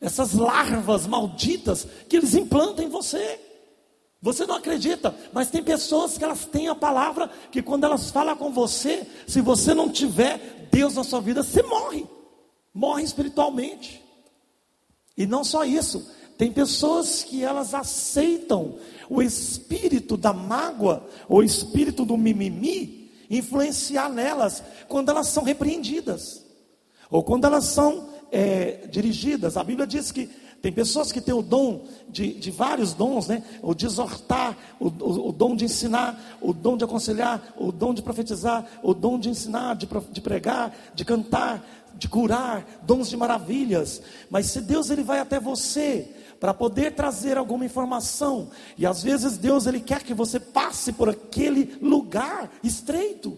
[0.00, 3.38] essas larvas malditas que eles implantam em você.
[4.22, 8.36] Você não acredita, mas tem pessoas que elas têm a palavra que quando elas falam
[8.36, 12.06] com você, se você não tiver Deus na sua vida, você morre.
[12.72, 14.00] Morre espiritualmente.
[15.18, 16.08] E não só isso,
[16.38, 18.76] tem pessoas que elas aceitam
[19.10, 26.46] o espírito da mágoa, o espírito do mimimi, influenciar nelas quando elas são repreendidas,
[27.10, 29.56] ou quando elas são é, dirigidas.
[29.56, 30.30] A Bíblia diz que
[30.62, 33.42] tem pessoas que têm o dom de, de vários dons, né?
[33.60, 37.92] O de exortar, o, o, o, dom de ensinar, o dom de aconselhar, o dom
[37.92, 43.16] de profetizar, o dom de ensinar, de, de pregar, de cantar, de curar, dons de
[43.16, 44.00] maravilhas.
[44.30, 46.08] Mas se Deus ele vai até você
[46.38, 51.08] para poder trazer alguma informação, e às vezes Deus ele quer que você passe por
[51.08, 53.36] aquele lugar estreito.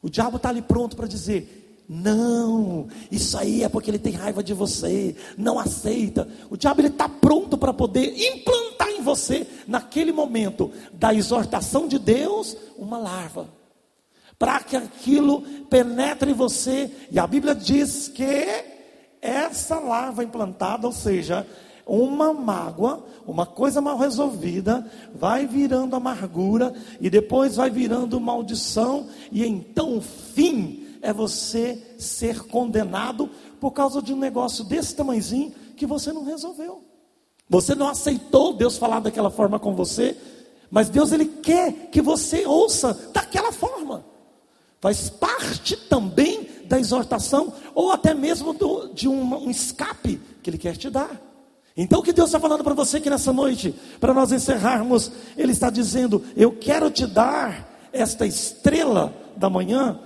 [0.00, 4.42] O diabo está ali pronto para dizer: não, isso aí é porque ele tem raiva
[4.42, 6.26] de você, não aceita.
[6.48, 11.98] O diabo ele está pronto para poder implantar em você, naquele momento da exortação de
[11.98, 13.48] Deus, uma larva,
[14.38, 16.90] para que aquilo penetre em você.
[17.10, 18.46] E a Bíblia diz que
[19.20, 21.46] essa larva implantada, ou seja,
[21.86, 29.44] uma mágoa, uma coisa mal resolvida, vai virando amargura e depois vai virando maldição, e
[29.46, 33.28] então o fim é você ser condenado
[33.60, 36.82] por causa de um negócio desse tamanhozinho que você não resolveu.
[37.48, 40.16] Você não aceitou Deus falar daquela forma com você,
[40.70, 44.02] mas Deus ele quer que você ouça daquela forma.
[44.80, 50.58] Faz parte também da exortação ou até mesmo do, de um, um escape que ele
[50.58, 51.20] quer te dar.
[51.76, 55.50] Então o que Deus está falando para você aqui nessa noite, para nós encerrarmos, Ele
[55.50, 59.98] está dizendo: Eu quero te dar esta estrela da manhã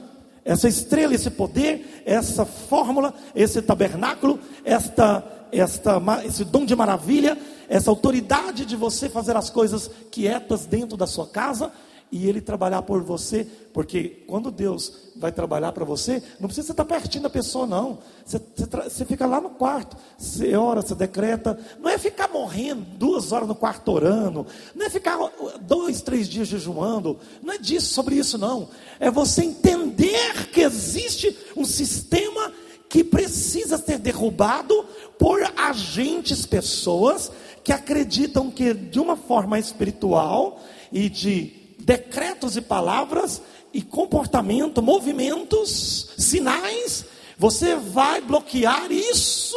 [0.49, 5.23] essa estrela, esse poder, essa fórmula, esse tabernáculo, esta,
[5.53, 7.37] esta, esse dom de maravilha,
[7.69, 11.71] essa autoridade de você fazer as coisas quietas dentro da sua casa
[12.11, 16.85] e Ele trabalhar por você, porque quando Deus vai trabalhar para você, não precisa estar
[16.85, 17.99] pertinho da pessoa, não.
[18.25, 21.59] Você, você, você, fica lá no quarto, você ora, você decreta.
[21.81, 25.19] Não é ficar morrendo duas horas no quarto orando, não é ficar
[25.61, 28.69] dois, três dias jejuando, não é disso sobre isso, não.
[28.99, 32.53] É você entender que existe um sistema
[32.89, 34.85] que precisa ser derrubado
[35.19, 37.31] por agentes, pessoas
[37.63, 40.59] que acreditam que de uma forma espiritual
[40.91, 41.58] e de
[41.89, 43.41] decretos e palavras
[43.73, 47.07] e comportamento, movimentos, sinais,
[47.39, 49.57] você vai bloquear isso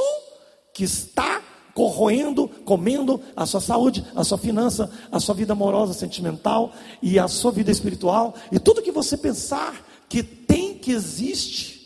[0.74, 1.42] que está
[1.74, 6.72] corroendo, comendo a sua saúde, a sua finança, a sua vida amorosa, sentimental
[7.02, 11.82] e a sua vida espiritual e tudo que você pensar que tem que existe.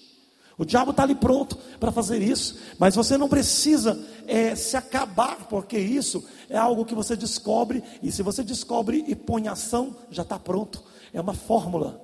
[0.60, 5.48] O diabo está ali pronto para fazer isso, mas você não precisa é, se acabar,
[5.48, 10.24] porque isso é algo que você descobre, e se você descobre e põe ação, já
[10.24, 10.84] está pronto.
[11.14, 12.02] É uma fórmula.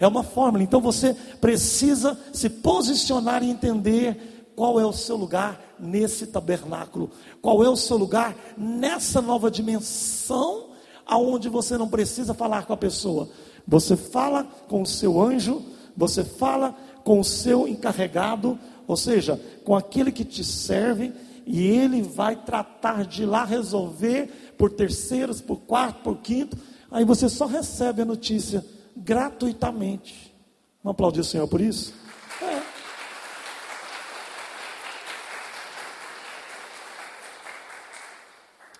[0.00, 0.64] É uma fórmula.
[0.64, 7.62] Então você precisa se posicionar e entender qual é o seu lugar nesse tabernáculo, qual
[7.64, 10.70] é o seu lugar nessa nova dimensão,
[11.06, 13.28] aonde você não precisa falar com a pessoa,
[13.66, 15.62] você fala com o seu anjo,
[15.96, 18.58] você fala com o seu encarregado,
[18.90, 21.12] ou seja, com aquele que te serve,
[21.46, 26.58] e ele vai tratar de lá resolver por terceiros, por quarto, por quinto,
[26.90, 28.66] aí você só recebe a notícia
[28.96, 30.34] gratuitamente.
[30.82, 31.94] Vamos aplaudir o Senhor por isso?
[32.42, 32.62] É.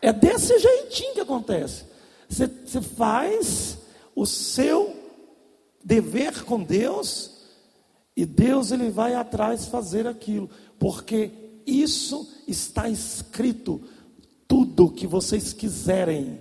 [0.09, 1.85] É desse jeitinho que acontece.
[2.29, 3.79] Você, você faz
[4.17, 4.93] o seu
[5.85, 7.40] dever com Deus
[8.21, 11.31] e Deus ele vai atrás fazer aquilo, porque
[11.67, 13.81] isso está escrito
[14.47, 16.39] tudo que vocês quiserem.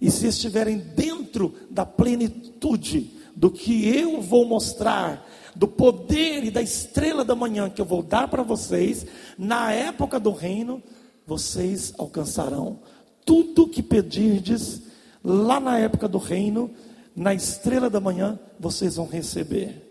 [0.00, 6.62] E se estiverem dentro da plenitude do que eu vou mostrar, do poder e da
[6.62, 9.04] estrela da manhã que eu vou dar para vocês,
[9.36, 10.80] na época do reino,
[11.26, 12.78] vocês alcançarão
[13.24, 14.80] tudo que pedirdes
[15.24, 16.70] lá na época do reino,
[17.16, 19.85] na estrela da manhã, vocês vão receber.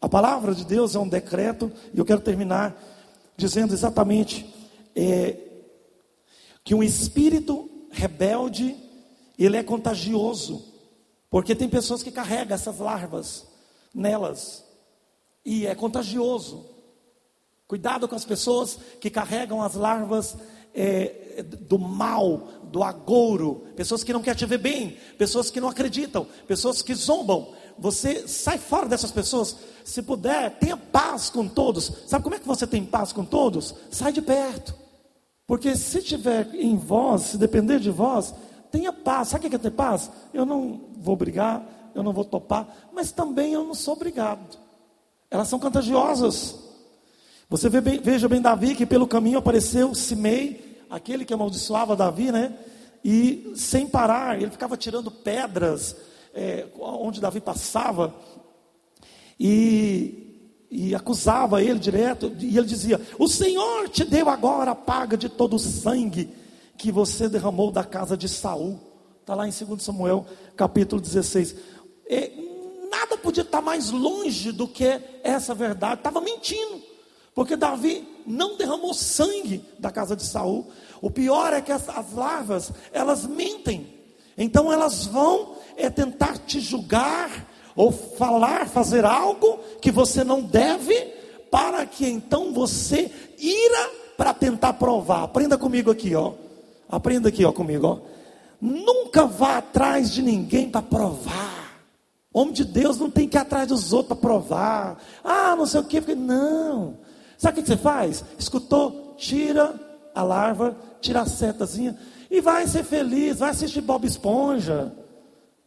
[0.00, 2.74] A palavra de Deus é um decreto, e eu quero terminar
[3.36, 4.48] dizendo exatamente
[4.96, 5.36] é,
[6.64, 8.76] que um espírito rebelde,
[9.38, 10.64] ele é contagioso,
[11.28, 13.46] porque tem pessoas que carregam essas larvas
[13.94, 14.64] nelas,
[15.44, 16.66] e é contagioso.
[17.68, 20.36] Cuidado com as pessoas que carregam as larvas
[20.74, 25.68] é, do mal, do agouro, pessoas que não querem te ver bem, pessoas que não
[25.68, 27.54] acreditam, pessoas que zombam.
[27.78, 29.56] Você sai fora dessas pessoas.
[29.84, 31.92] Se puder, tenha paz com todos.
[32.06, 33.74] Sabe como é que você tem paz com todos?
[33.90, 34.74] Sai de perto.
[35.46, 38.34] Porque se tiver em vós, se depender de vós,
[38.70, 39.28] tenha paz.
[39.28, 40.10] Sabe o que é ter paz?
[40.32, 41.62] Eu não vou brigar,
[41.94, 44.58] eu não vou topar, mas também eu não sou obrigado.
[45.30, 46.56] Elas são contagiosas.
[47.48, 52.30] Você vê bem, veja bem Davi que pelo caminho apareceu Simei, aquele que amaldiçoava Davi,
[52.30, 52.56] né?
[53.04, 55.96] E sem parar, ele ficava tirando pedras
[56.34, 58.14] é, onde Davi passava
[59.40, 62.30] e, e acusava ele direto.
[62.38, 66.30] E ele dizia: O Senhor te deu agora a paga de todo o sangue
[66.76, 68.78] que você derramou da casa de Saul.
[69.20, 71.56] Está lá em 2 Samuel, capítulo 16.
[72.06, 72.30] É,
[72.90, 76.00] nada podia estar mais longe do que essa verdade.
[76.00, 76.90] Estava mentindo.
[77.34, 80.70] Porque Davi não derramou sangue da casa de Saul.
[81.00, 83.94] O pior é que as, as larvas, elas mentem.
[84.36, 90.94] Então elas vão é tentar te julgar ou falar, fazer algo que você não deve,
[91.50, 95.24] para que então você ira para tentar provar.
[95.24, 96.32] Aprenda comigo aqui, ó.
[96.88, 97.98] Aprenda aqui, ó, comigo, ó.
[98.60, 101.80] Nunca vá atrás de ninguém para provar.
[102.32, 105.02] Homem de Deus não tem que ir atrás dos outros para provar.
[105.24, 106.00] Ah, não sei o que.
[106.14, 106.98] Não.
[107.38, 108.24] Sabe o que você faz?
[108.38, 109.14] Escutou?
[109.16, 109.74] Tira
[110.14, 111.96] a larva, tira a setazinha
[112.30, 114.92] e vai ser feliz, vai assistir Bob Esponja.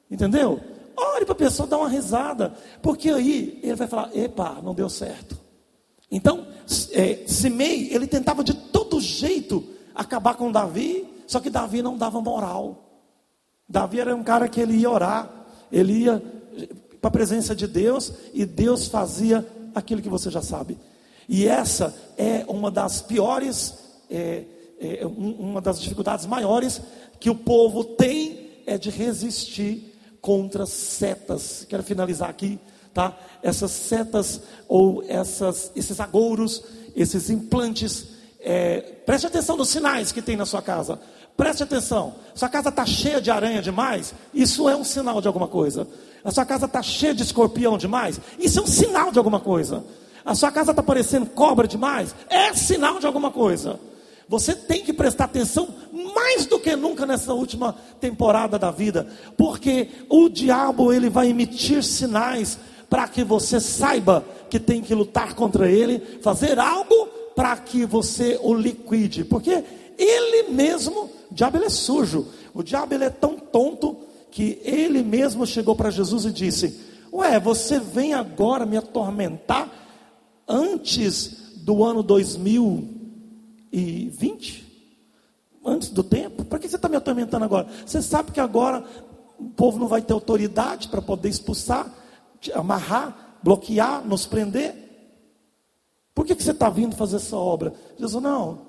[0.10, 0.60] Entendeu?
[0.96, 4.90] Ore para a pessoa dar uma risada, porque aí ele vai falar: epa, não deu
[4.90, 5.38] certo.
[6.12, 6.48] Então,
[6.92, 9.64] é, Simei, ele tentava de todo jeito
[9.96, 12.84] acabar com Davi, só que Davi não dava moral.
[13.68, 16.22] Davi era um cara que ele ia orar, ele ia
[17.02, 20.78] para a presença de Deus e Deus fazia aquilo que você já sabe.
[21.28, 23.74] E essa é uma das piores,
[24.10, 24.44] é,
[24.80, 26.82] é, uma das dificuldades maiores
[27.20, 29.93] que o povo tem é de resistir
[30.24, 31.68] contra setas.
[31.70, 32.58] Quero finalizar aqui,
[32.94, 33.14] tá?
[33.44, 36.64] Essas setas ou essas, esses agouros,
[36.96, 38.08] esses implantes.
[38.40, 40.98] É, preste atenção nos sinais que tem na sua casa.
[41.36, 42.16] Preste atenção.
[42.34, 44.16] Sua casa está cheia de aranha demais.
[44.34, 45.86] Isso é um sinal de alguma coisa.
[46.24, 48.18] A sua casa está cheia de escorpião demais.
[48.40, 49.84] Isso é um sinal de alguma coisa
[50.26, 53.80] a sua casa está parecendo cobra demais, é sinal de alguma coisa.
[54.28, 55.68] Você tem que prestar atenção
[56.16, 59.08] mais do que nunca nessa última temporada da vida,
[59.38, 62.58] porque o diabo ele vai emitir sinais
[62.90, 68.40] para que você saiba que tem que lutar contra ele, fazer algo para que você
[68.42, 69.64] o liquide, porque
[69.98, 73.98] ele mesmo, o diabo ele é sujo, o diabo ele é tão tonto
[74.32, 76.80] que ele mesmo chegou para Jesus e disse:
[77.12, 79.70] Ué, você vem agora me atormentar
[80.48, 82.04] antes do ano
[83.74, 84.72] 2020?
[85.66, 86.46] Antes do tempo?
[86.46, 87.68] Para que você está me atormentando agora?
[87.86, 88.84] Você sabe que agora
[89.40, 91.92] o povo não vai ter autoridade para poder expulsar,
[92.54, 94.76] amarrar, bloquear, nos prender?
[96.14, 97.74] Por que, que você está vindo fazer essa obra?
[97.98, 98.68] Jesus, não,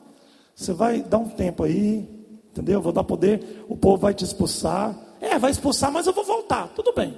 [0.56, 2.08] você vai dar um tempo aí,
[2.50, 2.80] entendeu?
[2.80, 4.96] Vou dar poder, o povo vai te expulsar.
[5.20, 7.16] É, vai expulsar, mas eu vou voltar, tudo bem.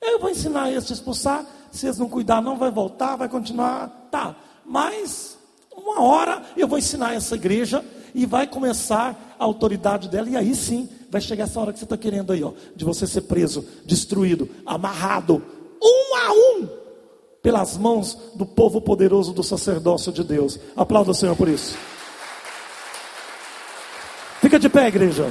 [0.00, 3.28] Eu vou ensinar eles a te expulsar, se eles não cuidar, não vai voltar, vai
[3.28, 4.08] continuar.
[4.10, 5.33] Tá, mas
[5.76, 10.54] Uma hora eu vou ensinar essa igreja e vai começar a autoridade dela, e aí
[10.54, 13.64] sim vai chegar essa hora que você está querendo aí, ó, de você ser preso,
[13.84, 15.42] destruído, amarrado,
[15.82, 16.68] um a um,
[17.42, 20.58] pelas mãos do povo poderoso do sacerdócio de Deus.
[20.76, 21.76] Aplauda o Senhor por isso.
[24.40, 25.30] Fica de pé, igreja.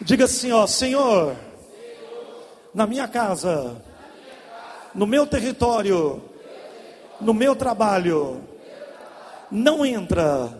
[0.00, 1.36] Diga assim, ó, Senhor,
[2.72, 3.82] na minha casa,
[4.94, 6.22] no meu território,
[7.20, 8.40] no meu trabalho,
[9.50, 10.52] não entra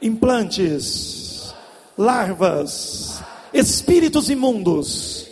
[0.00, 1.54] implantes,
[1.96, 5.28] larvas, espíritos imundos.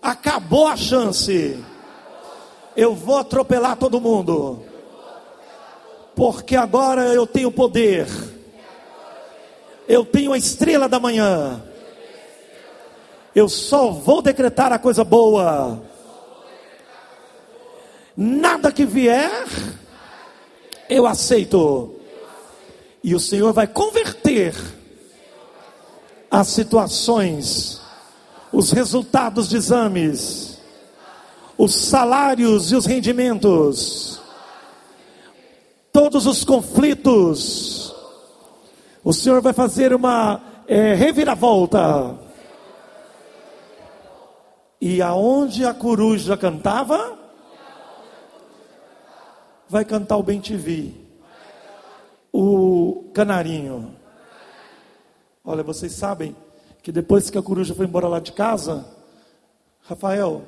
[0.00, 1.58] Acabou a chance.
[2.76, 4.62] Eu vou atropelar todo mundo.
[6.14, 8.06] Porque agora eu tenho poder.
[9.88, 11.62] Eu tenho a estrela da manhã.
[13.34, 15.82] Eu só vou decretar a coisa boa.
[18.16, 19.46] Nada que vier
[20.88, 21.94] eu aceito.
[23.04, 24.54] E o Senhor vai converter
[26.30, 27.80] as situações,
[28.52, 30.58] os resultados de exames,
[31.58, 34.20] os salários e os rendimentos,
[35.92, 37.94] todos os conflitos.
[39.04, 42.18] O Senhor vai fazer uma é, reviravolta.
[44.80, 47.25] E aonde a coruja cantava,
[49.68, 50.94] vai cantar o Bem Te Vi.
[52.32, 53.94] O canarinho.
[55.44, 56.36] Olha, vocês sabem
[56.82, 58.86] que depois que a coruja foi embora lá de casa,
[59.82, 60.42] Rafael,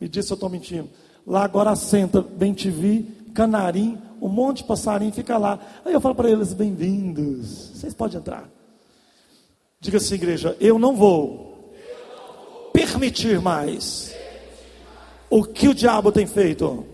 [0.00, 0.88] me disse se eu estou mentindo.
[1.26, 3.02] Lá agora senta Bem Te Vi,
[3.34, 5.58] canarinho, um monte de passarinho fica lá.
[5.84, 8.48] Aí eu falo para eles: bem-vindos, vocês podem entrar.
[9.80, 11.74] Diga assim, igreja: eu não vou
[12.72, 14.14] permitir mais
[15.28, 16.86] o que o diabo tem feito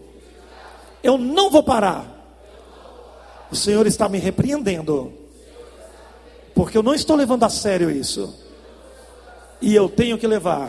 [1.07, 2.04] eu não vou parar.
[3.50, 5.12] O Senhor está me repreendendo.
[6.52, 8.34] Porque eu não estou levando a sério isso.
[9.61, 10.68] E eu tenho que levar.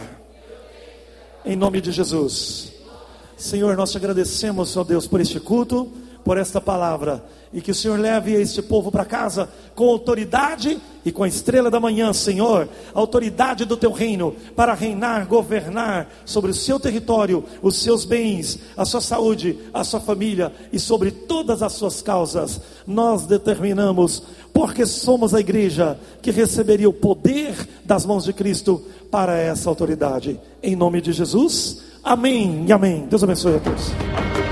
[1.43, 2.71] Em nome de Jesus.
[3.35, 5.91] Senhor, nós te agradecemos, ó Deus, por este culto,
[6.27, 7.23] por esta palavra
[7.53, 11.71] e que o Senhor leve este povo para casa com autoridade e com a estrela
[11.71, 17.77] da manhã, Senhor, autoridade do teu reino para reinar, governar sobre o seu território, os
[17.77, 22.59] seus bens, a sua saúde, a sua família e sobre todas as suas causas.
[22.85, 24.21] Nós determinamos,
[24.51, 27.55] porque somos a igreja que receberia o poder
[27.85, 30.37] das mãos de Cristo para essa autoridade.
[30.61, 33.07] Em nome de Jesus, amém e amém.
[33.09, 34.46] Deus abençoe a todos.